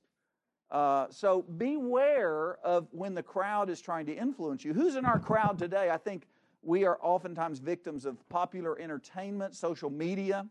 Uh, 0.69 1.07
so 1.09 1.43
beware 1.43 2.57
of 2.63 2.87
when 2.91 3.13
the 3.13 3.23
crowd 3.23 3.69
is 3.69 3.79
trying 3.79 4.05
to 4.07 4.13
influence 4.13 4.65
you. 4.65 4.73
Who's 4.73 4.97
in 4.97 5.05
our 5.05 5.19
crowd 5.19 5.57
today? 5.57 5.89
I 5.89 5.95
think 5.95 6.27
we 6.61 6.83
are 6.83 6.99
oftentimes 7.01 7.59
victims 7.59 8.05
of 8.05 8.17
popular 8.27 8.77
entertainment, 8.77 9.55
social 9.55 9.89
media. 9.89 10.45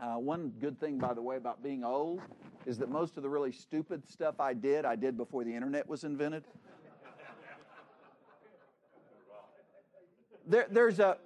Uh, 0.00 0.14
one 0.14 0.52
good 0.60 0.78
thing, 0.78 0.98
by 0.98 1.12
the 1.12 1.22
way, 1.22 1.36
about 1.36 1.60
being 1.60 1.82
old 1.82 2.20
is 2.66 2.78
that 2.78 2.88
most 2.88 3.16
of 3.16 3.24
the 3.24 3.28
really 3.28 3.50
stupid 3.50 4.08
stuff 4.08 4.38
I 4.38 4.54
did, 4.54 4.84
I 4.84 4.94
did 4.94 5.16
before 5.16 5.42
the 5.42 5.54
internet 5.54 5.88
was 5.88 6.04
invented. 6.04 6.44
There, 10.46 10.66
there's 10.70 11.00
a 11.00 11.18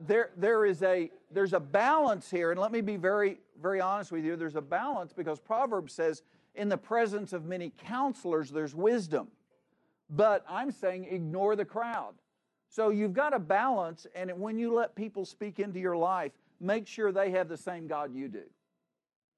there, 0.00 0.30
there 0.36 0.64
is 0.64 0.82
a 0.82 1.10
there's 1.30 1.52
a 1.52 1.60
balance 1.60 2.30
here, 2.30 2.50
and 2.50 2.60
let 2.60 2.72
me 2.72 2.80
be 2.80 2.96
very 2.96 3.40
very 3.60 3.80
honest 3.80 4.12
with 4.12 4.24
you. 4.24 4.36
There's 4.36 4.56
a 4.56 4.62
balance 4.62 5.12
because 5.12 5.38
Proverbs 5.38 5.92
says, 5.92 6.22
"In 6.54 6.68
the 6.68 6.76
presence 6.76 7.32
of 7.32 7.44
many 7.44 7.72
counselors, 7.78 8.50
there's 8.50 8.74
wisdom." 8.74 9.28
But 10.10 10.44
I'm 10.48 10.70
saying, 10.70 11.06
ignore 11.10 11.56
the 11.56 11.64
crowd. 11.64 12.14
So 12.68 12.90
you've 12.90 13.14
got 13.14 13.34
a 13.34 13.38
balance, 13.38 14.06
and 14.14 14.30
when 14.38 14.58
you 14.58 14.72
let 14.72 14.94
people 14.94 15.24
speak 15.24 15.58
into 15.58 15.78
your 15.78 15.96
life, 15.96 16.32
make 16.60 16.86
sure 16.86 17.12
they 17.12 17.30
have 17.30 17.48
the 17.48 17.56
same 17.56 17.86
God 17.86 18.14
you 18.14 18.28
do. 18.28 18.44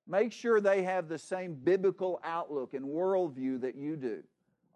Make 0.06 0.32
sure 0.32 0.60
they 0.60 0.82
have 0.82 1.08
the 1.08 1.18
same 1.18 1.54
biblical 1.54 2.20
outlook 2.24 2.74
and 2.74 2.84
worldview 2.84 3.60
that 3.62 3.74
you 3.74 3.96
do. 3.96 4.22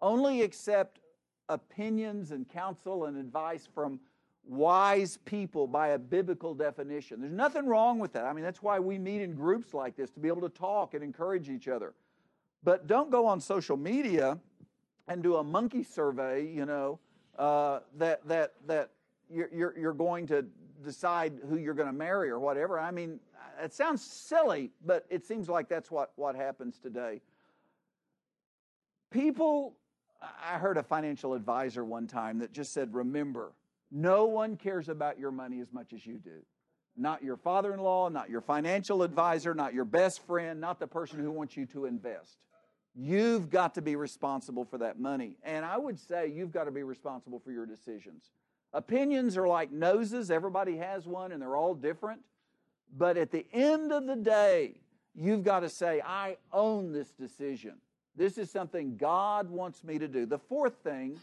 Only 0.01 0.41
accept 0.41 0.99
opinions 1.49 2.31
and 2.31 2.47
counsel 2.47 3.05
and 3.05 3.17
advice 3.17 3.67
from 3.73 3.99
wise 4.47 5.17
people 5.25 5.67
by 5.67 5.89
a 5.89 5.99
biblical 5.99 6.53
definition. 6.53 7.21
There's 7.21 7.33
nothing 7.33 7.65
wrong 7.65 7.99
with 7.99 8.13
that. 8.13 8.25
I 8.25 8.33
mean, 8.33 8.43
that's 8.43 8.63
why 8.63 8.79
we 8.79 8.97
meet 8.97 9.21
in 9.21 9.35
groups 9.35 9.73
like 9.73 9.95
this 9.95 10.09
to 10.11 10.19
be 10.19 10.27
able 10.27 10.41
to 10.41 10.49
talk 10.49 10.93
and 10.93 11.03
encourage 11.03 11.49
each 11.49 11.67
other. 11.67 11.93
But 12.63 12.87
don't 12.87 13.11
go 13.11 13.25
on 13.25 13.39
social 13.39 13.77
media 13.77 14.37
and 15.07 15.23
do 15.23 15.37
a 15.37 15.43
monkey 15.43 15.83
survey, 15.83 16.47
you 16.47 16.65
know, 16.65 16.99
uh, 17.37 17.79
that 17.97 18.27
that 18.27 18.53
that 18.67 18.91
you're 19.29 19.77
you're 19.77 19.93
going 19.93 20.27
to 20.27 20.45
decide 20.83 21.33
who 21.47 21.57
you're 21.57 21.73
going 21.73 21.87
to 21.87 21.93
marry 21.93 22.29
or 22.29 22.39
whatever. 22.39 22.79
I 22.79 22.91
mean, 22.91 23.19
it 23.61 23.73
sounds 23.73 24.01
silly, 24.01 24.71
but 24.85 25.05
it 25.09 25.25
seems 25.25 25.47
like 25.49 25.69
that's 25.69 25.91
what 25.91 26.11
what 26.15 26.35
happens 26.35 26.79
today. 26.79 27.21
People, 29.11 29.75
I 30.21 30.57
heard 30.57 30.77
a 30.77 30.83
financial 30.83 31.33
advisor 31.33 31.83
one 31.85 32.07
time 32.07 32.39
that 32.39 32.51
just 32.51 32.73
said, 32.73 32.93
"Remember, 32.93 33.53
no 33.91 34.25
one 34.25 34.57
cares 34.57 34.89
about 34.89 35.17
your 35.19 35.31
money 35.31 35.59
as 35.59 35.71
much 35.71 35.93
as 35.93 36.05
you 36.05 36.17
do." 36.17 36.45
Not 36.97 37.23
your 37.23 37.37
father 37.37 37.73
in 37.73 37.79
law, 37.79 38.09
not 38.09 38.29
your 38.29 38.41
financial 38.41 39.03
advisor, 39.03 39.53
not 39.53 39.73
your 39.73 39.85
best 39.85 40.21
friend, 40.25 40.59
not 40.59 40.79
the 40.79 40.87
person 40.87 41.19
who 41.19 41.31
wants 41.31 41.55
you 41.55 41.65
to 41.67 41.85
invest. 41.85 42.39
You've 42.93 43.49
got 43.49 43.75
to 43.75 43.81
be 43.81 43.95
responsible 43.95 44.65
for 44.65 44.79
that 44.79 44.99
money. 44.99 45.37
And 45.43 45.63
I 45.63 45.77
would 45.77 45.97
say 45.97 46.27
you've 46.27 46.51
got 46.51 46.65
to 46.65 46.71
be 46.71 46.83
responsible 46.83 47.39
for 47.39 47.51
your 47.51 47.65
decisions. 47.65 48.31
Opinions 48.73 49.37
are 49.37 49.47
like 49.47 49.71
noses, 49.71 50.29
everybody 50.29 50.77
has 50.77 51.07
one, 51.07 51.31
and 51.31 51.41
they're 51.41 51.55
all 51.55 51.73
different. 51.73 52.21
But 52.91 53.15
at 53.15 53.31
the 53.31 53.45
end 53.53 53.93
of 53.93 54.05
the 54.05 54.17
day, 54.17 54.81
you've 55.15 55.43
got 55.43 55.61
to 55.61 55.69
say, 55.69 56.01
I 56.01 56.37
own 56.51 56.91
this 56.91 57.11
decision. 57.11 57.75
This 58.15 58.37
is 58.37 58.51
something 58.51 58.97
God 58.97 59.49
wants 59.49 59.83
me 59.83 59.97
to 59.99 60.07
do. 60.07 60.25
The 60.25 60.39
fourth 60.39 60.75
thing 60.83 61.17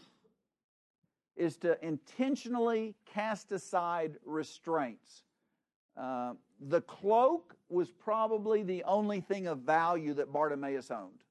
is 1.35 1.57
to 1.57 1.77
intentionally 1.85 2.95
cast 3.05 3.51
aside 3.51 4.17
restraints. 4.25 5.23
Uh, 5.95 6.33
the 6.69 6.81
cloak 6.81 7.55
was 7.69 7.91
probably 7.91 8.63
the 8.63 8.83
only 8.83 9.21
thing 9.21 9.47
of 9.47 9.59
value 9.59 10.13
that 10.15 10.31
Bartimaeus 10.31 10.91
owned. 10.91 11.23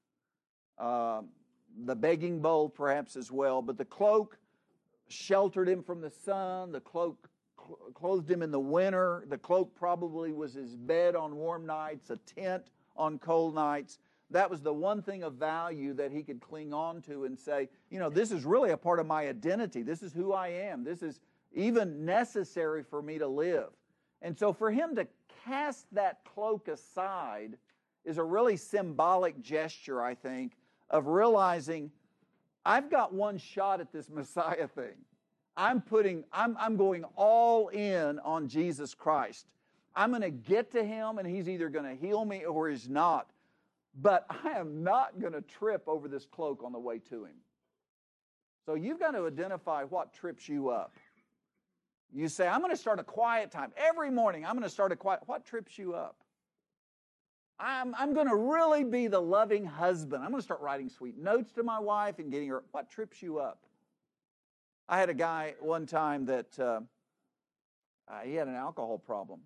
Uh, 0.77 1.21
the 1.85 1.95
begging 1.95 2.39
bowl, 2.41 2.69
perhaps 2.69 3.15
as 3.15 3.31
well, 3.31 3.61
but 3.61 3.77
the 3.77 3.85
cloak 3.85 4.37
sheltered 5.09 5.67
him 5.67 5.83
from 5.83 6.01
the 6.01 6.09
sun. 6.09 6.71
The 6.71 6.81
cloak 6.81 7.29
clothed 7.93 8.29
him 8.29 8.41
in 8.41 8.51
the 8.51 8.59
winter. 8.59 9.25
The 9.29 9.37
cloak 9.37 9.75
probably 9.75 10.31
was 10.31 10.53
his 10.53 10.75
bed 10.75 11.15
on 11.15 11.35
warm 11.35 11.65
nights, 11.65 12.09
a 12.09 12.17
tent 12.17 12.63
on 12.95 13.19
cold 13.19 13.55
nights. 13.55 13.99
That 14.31 14.49
was 14.49 14.61
the 14.61 14.73
one 14.73 15.01
thing 15.01 15.23
of 15.23 15.33
value 15.33 15.93
that 15.93 16.11
he 16.11 16.21
could 16.21 16.41
cling 16.41 16.73
on 16.73 17.01
to 17.03 17.25
and 17.25 17.39
say, 17.39 17.69
you 17.89 17.99
know, 17.99 18.09
this 18.09 18.31
is 18.31 18.43
really 18.43 18.71
a 18.71 18.77
part 18.77 18.99
of 18.99 19.07
my 19.07 19.27
identity. 19.27 19.83
This 19.83 20.03
is 20.03 20.11
who 20.11 20.33
I 20.33 20.49
am. 20.49 20.83
This 20.83 21.01
is 21.01 21.21
even 21.53 22.05
necessary 22.05 22.83
for 22.83 23.01
me 23.01 23.17
to 23.19 23.27
live. 23.27 23.69
And 24.21 24.37
so 24.37 24.51
for 24.51 24.69
him 24.69 24.95
to 24.95 25.07
cast 25.45 25.85
that 25.93 26.19
cloak 26.25 26.67
aside 26.67 27.57
is 28.03 28.17
a 28.17 28.23
really 28.23 28.57
symbolic 28.57 29.41
gesture, 29.41 30.01
I 30.01 30.15
think, 30.15 30.53
of 30.89 31.07
realizing 31.07 31.91
I've 32.65 32.89
got 32.89 33.13
one 33.13 33.37
shot 33.37 33.79
at 33.79 33.93
this 33.93 34.09
Messiah 34.13 34.67
thing. 34.67 34.95
I'm 35.55 35.81
putting, 35.81 36.23
I'm, 36.31 36.55
I'm 36.59 36.75
going 36.77 37.03
all 37.15 37.69
in 37.69 38.19
on 38.19 38.47
Jesus 38.47 38.93
Christ. 38.93 39.47
I'm 39.95 40.11
going 40.11 40.21
to 40.21 40.29
get 40.29 40.71
to 40.73 40.83
him 40.83 41.17
and 41.17 41.27
he's 41.27 41.49
either 41.49 41.69
going 41.69 41.85
to 41.85 41.95
heal 41.95 42.23
me 42.23 42.45
or 42.45 42.69
he's 42.69 42.87
not. 42.87 43.27
But 44.01 44.25
I 44.43 44.51
am 44.51 44.83
not 44.83 45.19
going 45.19 45.33
to 45.33 45.41
trip 45.41 45.83
over 45.87 46.07
this 46.07 46.25
cloak 46.25 46.63
on 46.63 46.71
the 46.71 46.79
way 46.79 46.99
to 47.09 47.25
him. 47.25 47.35
So 48.65 48.75
you've 48.75 48.99
got 48.99 49.11
to 49.11 49.25
identify 49.25 49.83
what 49.83 50.13
trips 50.13 50.49
you 50.49 50.69
up. 50.69 50.93
You 52.13 52.27
say, 52.27 52.47
I'm 52.47 52.61
going 52.61 52.71
to 52.71 52.77
start 52.77 52.99
a 52.99 53.03
quiet 53.03 53.51
time. 53.51 53.71
Every 53.77 54.09
morning, 54.09 54.45
I'm 54.45 54.53
going 54.53 54.63
to 54.63 54.69
start 54.69 54.91
a 54.91 54.95
quiet. 54.95 55.21
What 55.25 55.45
trips 55.45 55.77
you 55.77 55.93
up? 55.93 56.17
I'm, 57.59 57.95
I'm 57.95 58.13
going 58.13 58.27
to 58.27 58.35
really 58.35 58.83
be 58.83 59.07
the 59.07 59.19
loving 59.19 59.65
husband. 59.65 60.23
I'm 60.23 60.29
going 60.29 60.41
to 60.41 60.45
start 60.45 60.61
writing 60.61 60.89
sweet 60.89 61.17
notes 61.17 61.51
to 61.53 61.63
my 61.63 61.79
wife 61.79 62.19
and 62.19 62.31
getting 62.31 62.49
her. 62.49 62.63
What 62.71 62.89
trips 62.89 63.21
you 63.21 63.39
up? 63.39 63.63
I 64.87 64.99
had 64.99 65.09
a 65.09 65.13
guy 65.13 65.55
one 65.59 65.85
time 65.85 66.25
that 66.27 66.59
uh, 66.59 66.81
uh, 68.07 68.19
he 68.23 68.35
had 68.35 68.47
an 68.47 68.55
alcohol 68.55 68.97
problem, 68.97 69.41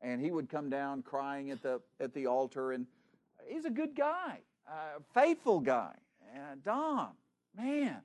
and 0.00 0.20
he 0.20 0.30
would 0.30 0.48
come 0.48 0.68
down 0.68 1.02
crying 1.02 1.50
at 1.50 1.62
the 1.62 1.80
at 2.00 2.12
the 2.12 2.26
altar, 2.26 2.72
and 2.72 2.86
he's 3.48 3.64
a 3.64 3.70
good 3.70 3.94
guy, 3.94 4.38
uh, 4.68 5.00
faithful 5.14 5.60
guy. 5.60 5.94
And 6.34 6.62
Don, 6.62 7.10
man, 7.56 7.96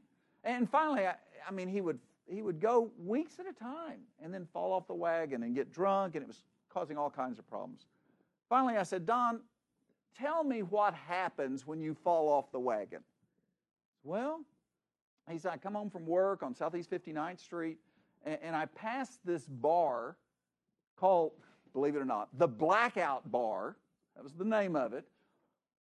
and 0.44 0.70
finally, 0.70 1.06
I, 1.06 1.16
I 1.48 1.52
mean, 1.52 1.68
he 1.68 1.82
would 1.82 2.00
he 2.28 2.42
would 2.42 2.60
go 2.60 2.92
weeks 2.98 3.40
at 3.40 3.46
a 3.46 3.54
time 3.54 4.00
and 4.22 4.34
then 4.34 4.48
fall 4.52 4.74
off 4.74 4.88
the 4.88 4.96
wagon 4.96 5.44
and 5.44 5.54
get 5.54 5.72
drunk, 5.72 6.16
and 6.16 6.24
it 6.24 6.28
was 6.28 6.42
causing 6.70 6.98
all 6.98 7.10
kinds 7.10 7.38
of 7.38 7.48
problems. 7.48 7.86
Finally, 8.50 8.78
I 8.78 8.84
said, 8.84 9.06
Don, 9.06 9.42
tell 10.18 10.44
me 10.44 10.64
what 10.64 10.94
happens 10.94 11.68
when 11.68 11.80
you 11.80 11.94
fall 11.94 12.28
off 12.30 12.52
the 12.52 12.60
wagon. 12.60 13.02
Well, 14.04 14.42
he 15.30 15.38
said, 15.38 15.52
I 15.54 15.58
come 15.58 15.74
home 15.74 15.90
from 15.90 16.06
work 16.06 16.44
on 16.44 16.54
Southeast 16.54 16.90
59th 16.90 17.40
Street, 17.40 17.78
and, 18.26 18.38
and 18.42 18.56
I 18.56 18.66
pass 18.66 19.20
this 19.24 19.46
bar 19.46 20.18
called, 20.96 21.34
believe 21.74 21.96
it 21.96 22.00
or 22.00 22.06
not, 22.06 22.30
the 22.38 22.48
Blackout 22.48 23.32
Bar. 23.32 23.76
That 24.16 24.24
was 24.24 24.34
the 24.34 24.46
name 24.46 24.76
of 24.76 24.94
it. 24.94 25.08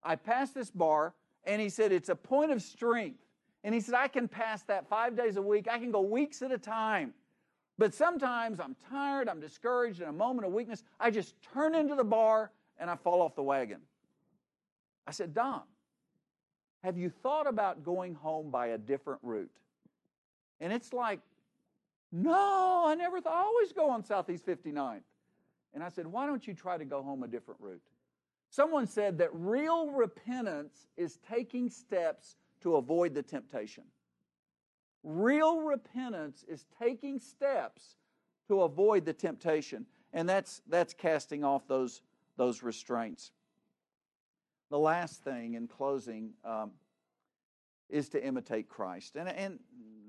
I 0.05 0.15
passed 0.15 0.53
this 0.53 0.69
bar, 0.69 1.13
and 1.43 1.61
he 1.61 1.69
said, 1.69 1.91
It's 1.91 2.09
a 2.09 2.15
point 2.15 2.51
of 2.51 2.61
strength. 2.61 3.19
And 3.63 3.73
he 3.73 3.81
said, 3.81 3.95
I 3.95 4.07
can 4.07 4.27
pass 4.27 4.61
that 4.63 4.87
five 4.87 5.17
days 5.17 5.37
a 5.37 5.41
week. 5.41 5.67
I 5.69 5.79
can 5.79 5.91
go 5.91 6.01
weeks 6.01 6.43
at 6.43 6.51
a 6.51 6.57
time. 6.57 7.13
But 7.77 7.93
sometimes 7.93 8.59
I'm 8.59 8.75
tired, 8.89 9.27
I'm 9.27 9.41
discouraged, 9.41 10.01
in 10.01 10.07
a 10.07 10.13
moment 10.13 10.47
of 10.47 10.53
weakness, 10.53 10.83
I 10.99 11.09
just 11.09 11.33
turn 11.53 11.75
into 11.75 11.95
the 11.95 12.03
bar 12.03 12.51
and 12.77 12.89
I 12.89 12.95
fall 12.95 13.21
off 13.21 13.35
the 13.35 13.43
wagon. 13.43 13.79
I 15.07 15.11
said, 15.11 15.33
Don, 15.33 15.61
have 16.83 16.97
you 16.97 17.09
thought 17.09 17.47
about 17.47 17.83
going 17.83 18.13
home 18.13 18.49
by 18.49 18.67
a 18.67 18.77
different 18.77 19.19
route? 19.23 19.51
And 20.61 20.71
it's 20.71 20.93
like, 20.93 21.19
no, 22.11 22.85
I 22.87 22.95
never 22.95 23.19
thought. 23.19 23.33
I 23.33 23.41
always 23.41 23.73
go 23.73 23.89
on 23.89 24.03
Southeast 24.03 24.45
59th. 24.45 25.01
And 25.73 25.83
I 25.83 25.89
said, 25.89 26.07
why 26.07 26.25
don't 26.25 26.47
you 26.47 26.53
try 26.53 26.77
to 26.77 26.85
go 26.85 27.03
home 27.03 27.23
a 27.23 27.27
different 27.27 27.59
route? 27.59 27.81
Someone 28.55 28.87
said 28.87 29.17
that 29.17 29.31
real 29.33 29.89
repentance 29.89 30.87
is 30.95 31.19
taking 31.29 31.69
steps 31.69 32.37
to 32.61 32.77
avoid 32.77 33.13
the 33.13 33.21
temptation. 33.21 33.83
Real 35.03 35.59
repentance 35.59 36.45
is 36.47 36.65
taking 36.81 37.19
steps 37.19 37.97
to 38.47 38.61
avoid 38.61 39.03
the 39.03 39.11
temptation, 39.11 39.85
and 40.13 40.29
that's, 40.29 40.61
that's 40.69 40.93
casting 40.93 41.43
off 41.43 41.67
those, 41.67 42.01
those 42.37 42.63
restraints. 42.63 43.31
The 44.69 44.79
last 44.79 45.21
thing 45.21 45.55
in 45.55 45.67
closing 45.67 46.29
um, 46.45 46.71
is 47.89 48.07
to 48.07 48.25
imitate 48.25 48.69
Christ. 48.69 49.17
And, 49.17 49.27
and 49.27 49.59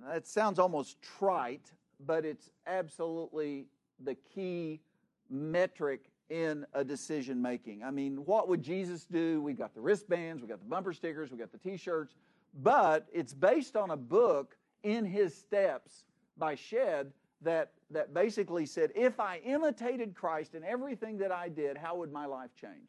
that 0.09 0.29
sounds 0.29 0.61
almost 0.61 1.03
trite, 1.03 1.73
but 1.99 2.25
it's 2.25 2.49
absolutely 2.69 3.67
the 3.99 4.15
key 4.15 4.83
metric 5.29 6.13
in 6.29 6.67
a 6.75 6.85
decision 6.85 7.41
making. 7.41 7.83
I 7.85 7.91
mean, 7.91 8.25
what 8.25 8.49
would 8.49 8.63
Jesus 8.63 9.05
do? 9.05 9.41
We've 9.41 9.59
got 9.59 9.75
the 9.75 9.81
wristbands, 9.81 10.43
we've 10.43 10.51
got 10.51 10.59
the 10.61 10.69
bumper 10.69 10.93
stickers, 10.93 11.31
we've 11.31 11.41
got 11.41 11.53
the 11.53 11.59
t 11.59 11.77
shirts, 11.77 12.15
but 12.63 13.07
it's 13.13 13.33
based 13.33 13.77
on 13.77 13.91
a 13.91 13.97
book, 13.97 14.57
In 14.83 15.05
His 15.05 15.35
Steps, 15.35 16.05
by 16.37 16.55
Shed, 16.55 17.13
that, 17.43 17.73
that 17.91 18.15
basically 18.15 18.67
said, 18.67 18.91
if 18.95 19.21
I 19.21 19.41
imitated 19.45 20.15
Christ 20.15 20.55
in 20.55 20.65
everything 20.65 21.19
that 21.19 21.31
I 21.31 21.49
did, 21.49 21.77
how 21.77 21.97
would 21.97 22.13
my 22.13 22.27
life 22.27 22.51
change? 22.61 22.89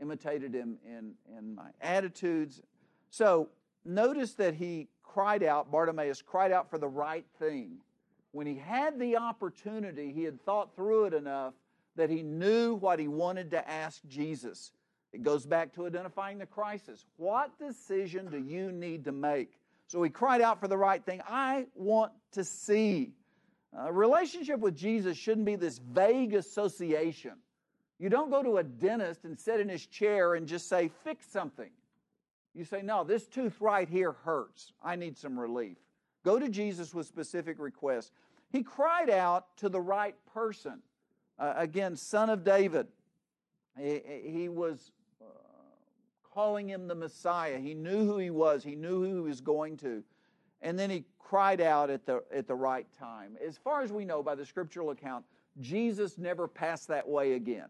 Imitated 0.00 0.54
Him 0.54 0.78
in, 0.86 1.12
in 1.36 1.54
my 1.54 1.70
attitudes. 1.80 2.62
So 3.10 3.48
notice 3.84 4.34
that 4.34 4.54
he 4.54 4.88
cried 5.02 5.42
out, 5.42 5.70
Bartimaeus 5.70 6.22
cried 6.22 6.52
out 6.52 6.70
for 6.70 6.78
the 6.78 6.88
right 6.88 7.26
thing. 7.38 7.78
When 8.32 8.46
he 8.46 8.54
had 8.54 8.98
the 8.98 9.16
opportunity, 9.16 10.12
he 10.12 10.22
had 10.22 10.40
thought 10.44 10.74
through 10.76 11.06
it 11.06 11.14
enough 11.14 11.54
that 11.98 12.10
he 12.10 12.22
knew 12.22 12.74
what 12.74 13.00
he 13.00 13.08
wanted 13.08 13.50
to 13.50 13.68
ask 13.68 14.00
Jesus. 14.06 14.70
It 15.12 15.24
goes 15.24 15.44
back 15.44 15.74
to 15.74 15.86
identifying 15.86 16.38
the 16.38 16.46
crisis. 16.46 17.04
What 17.16 17.58
decision 17.58 18.30
do 18.30 18.38
you 18.38 18.70
need 18.70 19.04
to 19.06 19.12
make? 19.12 19.58
So 19.88 20.00
he 20.02 20.08
cried 20.08 20.40
out 20.40 20.60
for 20.60 20.68
the 20.68 20.76
right 20.76 21.04
thing. 21.04 21.20
I 21.28 21.66
want 21.74 22.12
to 22.32 22.44
see. 22.44 23.14
A 23.76 23.92
relationship 23.92 24.60
with 24.60 24.76
Jesus 24.76 25.18
shouldn't 25.18 25.44
be 25.44 25.56
this 25.56 25.78
vague 25.78 26.34
association. 26.34 27.32
You 27.98 28.10
don't 28.10 28.30
go 28.30 28.44
to 28.44 28.58
a 28.58 28.62
dentist 28.62 29.24
and 29.24 29.36
sit 29.36 29.58
in 29.58 29.68
his 29.68 29.84
chair 29.84 30.34
and 30.34 30.46
just 30.46 30.68
say, 30.68 30.90
fix 31.02 31.26
something. 31.26 31.70
You 32.54 32.64
say, 32.64 32.80
no, 32.80 33.02
this 33.02 33.26
tooth 33.26 33.60
right 33.60 33.88
here 33.88 34.12
hurts. 34.12 34.72
I 34.82 34.94
need 34.94 35.18
some 35.18 35.38
relief. 35.38 35.78
Go 36.24 36.38
to 36.38 36.48
Jesus 36.48 36.94
with 36.94 37.06
specific 37.06 37.58
requests. 37.58 38.12
He 38.50 38.62
cried 38.62 39.10
out 39.10 39.56
to 39.58 39.68
the 39.68 39.80
right 39.80 40.14
person. 40.32 40.80
Uh, 41.38 41.54
again, 41.56 41.96
son 41.96 42.30
of 42.30 42.44
David. 42.44 42.86
He, 43.78 44.00
he 44.24 44.48
was 44.48 44.92
calling 46.38 46.68
him 46.68 46.86
the 46.86 46.94
Messiah. 46.94 47.58
He 47.58 47.74
knew 47.74 48.04
who 48.04 48.18
he 48.18 48.30
was, 48.30 48.62
he 48.62 48.76
knew 48.76 49.02
who 49.02 49.16
he 49.16 49.28
was 49.28 49.40
going 49.40 49.76
to. 49.78 50.02
And 50.62 50.78
then 50.78 50.90
he 50.90 51.04
cried 51.18 51.60
out 51.60 51.90
at 51.90 52.06
the, 52.06 52.22
at 52.32 52.46
the 52.46 52.54
right 52.54 52.86
time. 52.98 53.36
As 53.44 53.56
far 53.58 53.82
as 53.82 53.92
we 53.92 54.04
know 54.04 54.22
by 54.22 54.34
the 54.34 54.46
scriptural 54.46 54.90
account, 54.90 55.24
Jesus 55.60 56.18
never 56.18 56.48
passed 56.48 56.88
that 56.88 57.08
way 57.08 57.34
again. 57.34 57.68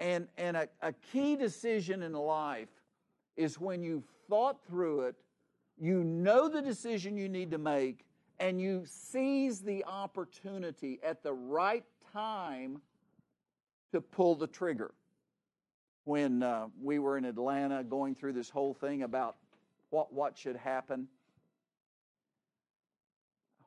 And, 0.00 0.28
and 0.38 0.56
a, 0.56 0.68
a 0.82 0.92
key 0.92 1.36
decision 1.36 2.02
in 2.02 2.12
life 2.12 2.68
is 3.36 3.58
when 3.58 3.82
you've 3.82 4.08
thought 4.28 4.58
through 4.68 5.02
it, 5.02 5.16
you 5.78 6.04
know 6.04 6.48
the 6.48 6.62
decision 6.62 7.16
you 7.16 7.28
need 7.28 7.50
to 7.52 7.58
make, 7.58 8.04
and 8.38 8.60
you 8.60 8.84
seize 8.86 9.60
the 9.60 9.84
opportunity 9.86 11.00
at 11.02 11.22
the 11.22 11.32
right 11.32 11.84
time 12.12 12.80
to 13.92 14.00
pull 14.00 14.34
the 14.34 14.46
trigger 14.46 14.92
when 16.04 16.42
uh, 16.42 16.66
we 16.82 16.98
were 16.98 17.18
in 17.18 17.24
Atlanta 17.24 17.84
going 17.84 18.14
through 18.14 18.32
this 18.32 18.50
whole 18.50 18.74
thing 18.74 19.02
about 19.02 19.36
what, 19.90 20.12
what 20.12 20.36
should 20.36 20.56
happen. 20.56 21.08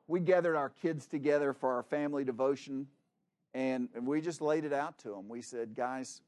We 0.06 0.20
gathered 0.20 0.56
our 0.56 0.68
kids 0.68 1.06
together 1.06 1.52
for 1.52 1.72
our 1.74 1.82
family 1.82 2.24
devotion, 2.24 2.86
and 3.54 3.88
we 4.02 4.20
just 4.20 4.40
laid 4.40 4.64
it 4.64 4.72
out 4.72 4.98
to 4.98 5.08
them. 5.08 5.28
We 5.28 5.40
said, 5.40 5.74
guys, 5.74 6.20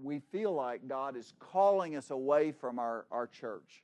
we 0.00 0.18
feel 0.18 0.52
like 0.52 0.86
God 0.86 1.16
is 1.16 1.32
calling 1.38 1.96
us 1.96 2.10
away 2.10 2.52
from 2.52 2.78
our, 2.78 3.06
our 3.10 3.26
church. 3.26 3.82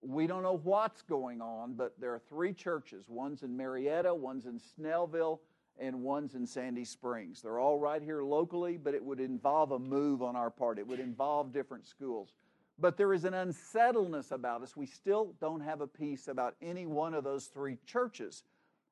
We 0.00 0.26
don't 0.26 0.42
know 0.42 0.60
what's 0.62 1.02
going 1.02 1.40
on, 1.40 1.74
but 1.74 1.94
there 2.00 2.12
are 2.14 2.20
three 2.28 2.52
churches. 2.52 3.06
One's 3.08 3.42
in 3.42 3.56
Marietta, 3.56 4.14
one's 4.14 4.46
in 4.46 4.60
Snellville, 4.60 5.40
and 5.78 6.02
one's 6.02 6.34
in 6.34 6.46
Sandy 6.46 6.84
Springs. 6.84 7.42
They're 7.42 7.58
all 7.58 7.78
right 7.78 8.02
here 8.02 8.22
locally, 8.22 8.76
but 8.76 8.94
it 8.94 9.04
would 9.04 9.20
involve 9.20 9.72
a 9.72 9.78
move 9.78 10.22
on 10.22 10.36
our 10.36 10.50
part. 10.50 10.78
It 10.78 10.86
would 10.86 11.00
involve 11.00 11.52
different 11.52 11.86
schools. 11.86 12.34
But 12.78 12.96
there 12.96 13.12
is 13.12 13.24
an 13.24 13.34
unsettledness 13.34 14.30
about 14.30 14.62
us. 14.62 14.76
We 14.76 14.86
still 14.86 15.34
don't 15.40 15.60
have 15.60 15.80
a 15.80 15.86
peace 15.86 16.28
about 16.28 16.54
any 16.62 16.86
one 16.86 17.14
of 17.14 17.24
those 17.24 17.46
three 17.46 17.76
churches. 17.86 18.44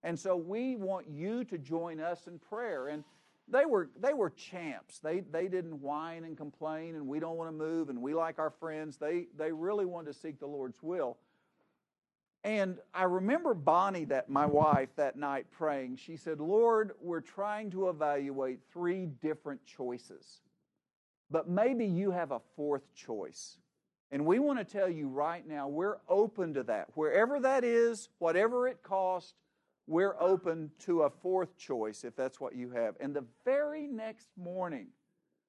And 0.02 0.18
so 0.18 0.36
we 0.36 0.76
want 0.76 1.08
you 1.08 1.44
to 1.44 1.58
join 1.58 2.00
us 2.00 2.26
in 2.26 2.38
prayer. 2.38 2.88
And 2.88 3.04
they 3.48 3.64
were, 3.64 3.90
they 4.00 4.12
were 4.12 4.30
champs. 4.30 4.98
They, 4.98 5.20
they 5.20 5.46
didn't 5.46 5.80
whine 5.80 6.24
and 6.24 6.36
complain, 6.36 6.96
and 6.96 7.06
we 7.06 7.20
don't 7.20 7.36
want 7.36 7.48
to 7.48 7.56
move, 7.56 7.90
and 7.90 8.02
we 8.02 8.12
like 8.12 8.38
our 8.38 8.50
friends. 8.50 8.96
They, 8.96 9.26
they 9.38 9.52
really 9.52 9.84
wanted 9.84 10.12
to 10.12 10.18
seek 10.18 10.40
the 10.40 10.46
Lord's 10.46 10.82
will. 10.82 11.16
And 12.46 12.78
I 12.94 13.02
remember 13.02 13.54
Bonnie, 13.54 14.04
that 14.04 14.30
my 14.30 14.46
wife, 14.46 14.90
that 14.94 15.16
night 15.16 15.46
praying. 15.50 15.96
She 15.96 16.16
said, 16.16 16.38
Lord, 16.38 16.92
we're 17.02 17.20
trying 17.20 17.72
to 17.72 17.88
evaluate 17.88 18.60
three 18.72 19.06
different 19.20 19.66
choices, 19.66 20.42
but 21.28 21.48
maybe 21.48 21.86
you 21.86 22.12
have 22.12 22.30
a 22.30 22.40
fourth 22.54 22.94
choice. 22.94 23.56
And 24.12 24.24
we 24.24 24.38
want 24.38 24.60
to 24.60 24.64
tell 24.64 24.88
you 24.88 25.08
right 25.08 25.44
now, 25.44 25.66
we're 25.66 25.96
open 26.08 26.54
to 26.54 26.62
that. 26.62 26.86
Wherever 26.94 27.40
that 27.40 27.64
is, 27.64 28.10
whatever 28.20 28.68
it 28.68 28.80
costs, 28.84 29.34
we're 29.88 30.14
open 30.20 30.70
to 30.84 31.02
a 31.02 31.10
fourth 31.10 31.56
choice 31.56 32.04
if 32.04 32.14
that's 32.14 32.40
what 32.40 32.54
you 32.54 32.70
have. 32.70 32.94
And 33.00 33.12
the 33.12 33.24
very 33.44 33.88
next 33.88 34.28
morning, 34.36 34.86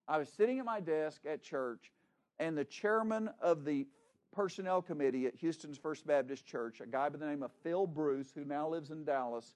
I 0.08 0.18
was 0.18 0.30
sitting 0.30 0.58
at 0.58 0.66
my 0.66 0.80
desk 0.80 1.22
at 1.30 1.44
church, 1.44 1.92
and 2.40 2.58
the 2.58 2.66
chairman 2.66 3.30
of 3.40 3.66
the 3.66 3.86
personnel 4.38 4.84
committee 4.84 5.26
at 5.26 5.34
Houston's 5.38 5.80
First 5.80 6.06
Baptist 6.06 6.46
Church, 6.46 6.80
a 6.80 6.86
guy 6.86 7.10
by 7.10 7.18
the 7.18 7.26
name 7.26 7.42
of 7.42 7.50
Phil 7.64 7.88
Bruce, 7.88 8.32
who 8.36 8.46
now 8.46 8.70
lives 8.70 8.92
in 8.92 9.04
Dallas, 9.04 9.56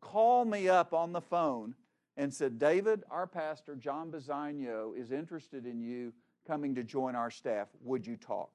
called 0.00 0.46
me 0.46 0.68
up 0.68 0.94
on 0.94 1.12
the 1.12 1.20
phone 1.20 1.74
and 2.16 2.32
said, 2.32 2.56
David, 2.56 3.02
our 3.10 3.26
pastor, 3.26 3.74
John 3.74 4.12
Bisagno, 4.12 4.96
is 4.96 5.10
interested 5.10 5.66
in 5.66 5.80
you 5.80 6.12
coming 6.46 6.72
to 6.76 6.84
join 6.84 7.16
our 7.16 7.32
staff. 7.32 7.66
Would 7.82 8.06
you 8.06 8.16
talk? 8.16 8.52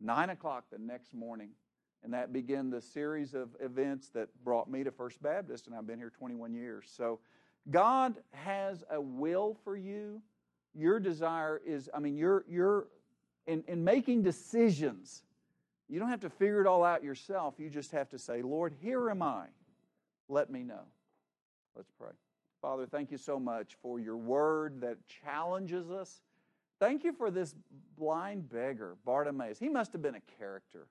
Nine 0.00 0.30
o'clock 0.30 0.66
the 0.70 0.78
next 0.78 1.12
morning, 1.12 1.50
And 2.04 2.14
that 2.14 2.32
began 2.32 2.70
the 2.70 2.80
series 2.80 3.34
of 3.34 3.48
events 3.58 4.10
that 4.10 4.28
brought 4.44 4.70
me 4.70 4.84
to 4.84 4.92
First 4.92 5.20
Baptist, 5.20 5.66
and 5.66 5.74
I've 5.74 5.88
been 5.88 5.98
here 5.98 6.12
21 6.16 6.54
years. 6.54 6.84
So 6.96 7.18
God 7.68 8.14
has 8.30 8.84
a 8.92 9.00
will 9.00 9.56
for 9.64 9.76
you. 9.76 10.22
Your 10.72 11.00
desire 11.00 11.60
is, 11.66 11.90
I 11.92 11.98
mean, 11.98 12.16
you're, 12.16 12.44
you're 12.48 12.86
in, 13.46 13.64
in 13.66 13.84
making 13.84 14.22
decisions, 14.22 15.22
you 15.88 15.98
don't 15.98 16.08
have 16.08 16.20
to 16.20 16.30
figure 16.30 16.60
it 16.60 16.66
all 16.66 16.84
out 16.84 17.04
yourself. 17.04 17.54
You 17.58 17.68
just 17.68 17.92
have 17.92 18.08
to 18.10 18.18
say, 18.18 18.42
Lord, 18.42 18.74
here 18.80 19.10
am 19.10 19.22
I. 19.22 19.46
Let 20.28 20.50
me 20.50 20.62
know. 20.62 20.84
Let's 21.76 21.90
pray. 21.98 22.12
Father, 22.60 22.86
thank 22.86 23.10
you 23.10 23.18
so 23.18 23.40
much 23.40 23.76
for 23.82 23.98
your 23.98 24.16
word 24.16 24.80
that 24.82 24.96
challenges 25.24 25.90
us. 25.90 26.20
Thank 26.78 27.04
you 27.04 27.12
for 27.12 27.30
this 27.30 27.54
blind 27.98 28.48
beggar, 28.48 28.96
Bartimaeus. 29.04 29.58
He 29.58 29.68
must 29.68 29.92
have 29.92 30.02
been 30.02 30.14
a 30.14 30.38
character. 30.38 30.86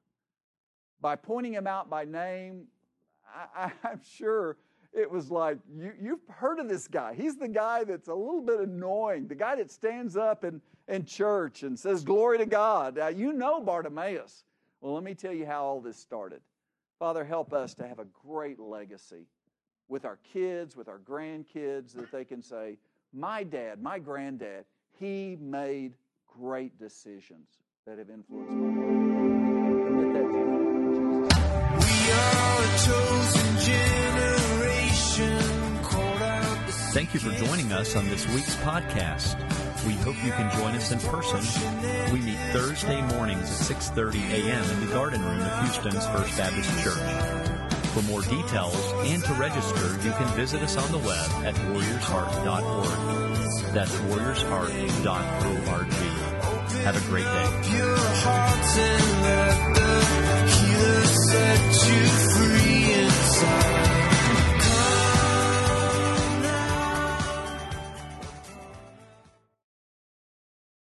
By 0.99 1.15
pointing 1.15 1.53
him 1.53 1.67
out 1.67 1.89
by 1.89 2.05
name, 2.05 2.67
I, 3.55 3.71
am 3.83 4.01
sure 4.17 4.57
it 4.93 5.09
was 5.09 5.31
like, 5.31 5.57
you, 5.73 5.93
you've 6.01 6.27
heard 6.29 6.59
of 6.59 6.67
this 6.67 6.87
guy. 6.87 7.13
He's 7.13 7.37
the 7.37 7.47
guy 7.47 7.83
that's 7.83 8.07
a 8.07 8.13
little 8.13 8.41
bit 8.41 8.59
annoying, 8.59 9.27
the 9.27 9.35
guy 9.35 9.55
that 9.55 9.71
stands 9.71 10.17
up 10.17 10.43
in, 10.43 10.61
in 10.87 11.05
church 11.05 11.63
and 11.63 11.79
says, 11.79 12.03
Glory 12.03 12.39
to 12.39 12.45
God. 12.45 12.97
Now, 12.97 13.07
you 13.07 13.33
know 13.33 13.61
Bartimaeus. 13.61 14.43
Well, 14.81 14.93
let 14.93 15.03
me 15.03 15.13
tell 15.13 15.33
you 15.33 15.45
how 15.45 15.63
all 15.63 15.81
this 15.81 15.97
started. 15.97 16.41
Father, 16.99 17.23
help 17.23 17.53
us 17.53 17.73
to 17.75 17.87
have 17.87 17.99
a 17.99 18.05
great 18.25 18.59
legacy 18.59 19.27
with 19.87 20.05
our 20.05 20.17
kids, 20.33 20.75
with 20.75 20.87
our 20.87 20.99
grandkids, 20.99 21.93
that 21.93 22.11
they 22.11 22.25
can 22.25 22.41
say, 22.41 22.77
My 23.13 23.43
dad, 23.43 23.81
my 23.81 23.99
granddad, 23.99 24.65
he 24.99 25.37
made 25.39 25.93
great 26.27 26.77
decisions 26.79 27.47
that 27.85 27.97
have 27.97 28.09
influenced 28.09 28.51
my 28.51 28.67
life. 28.67 29.01
We 31.79 32.11
are 32.11 32.63
a 32.63 32.77
chosen 32.77 33.57
generation. 33.59 34.00
Thank 36.91 37.13
you 37.13 37.21
for 37.21 37.31
joining 37.45 37.71
us 37.71 37.95
on 37.95 38.09
this 38.09 38.27
week's 38.33 38.57
podcast. 38.57 39.37
We 39.87 39.93
hope 39.93 40.21
you 40.25 40.31
can 40.31 40.51
join 40.59 40.75
us 40.75 40.91
in 40.91 40.99
person. 40.99 41.39
We 42.11 42.19
meet 42.19 42.37
Thursday 42.51 43.01
mornings 43.01 43.49
at 43.49 43.55
6:30 43.77 44.19
a.m. 44.29 44.69
in 44.71 44.81
the 44.85 44.93
garden 44.93 45.23
room 45.23 45.39
of 45.39 45.59
Houston's 45.61 46.05
First 46.07 46.37
Baptist 46.37 46.69
Church. 46.83 46.97
For 47.93 48.01
more 48.03 48.21
details 48.23 48.75
and 49.05 49.23
to 49.23 49.33
register, 49.35 49.97
you 50.03 50.11
can 50.11 50.27
visit 50.35 50.61
us 50.63 50.75
on 50.75 50.91
the 50.91 50.97
web 50.97 51.31
at 51.45 51.55
warriorsheart.org. 51.55 53.73
That's 53.73 53.95
warriorsheart.org. 54.11 55.93
Have 56.83 56.97
a 56.97 57.01
great 57.09 57.23
day. 57.23 57.47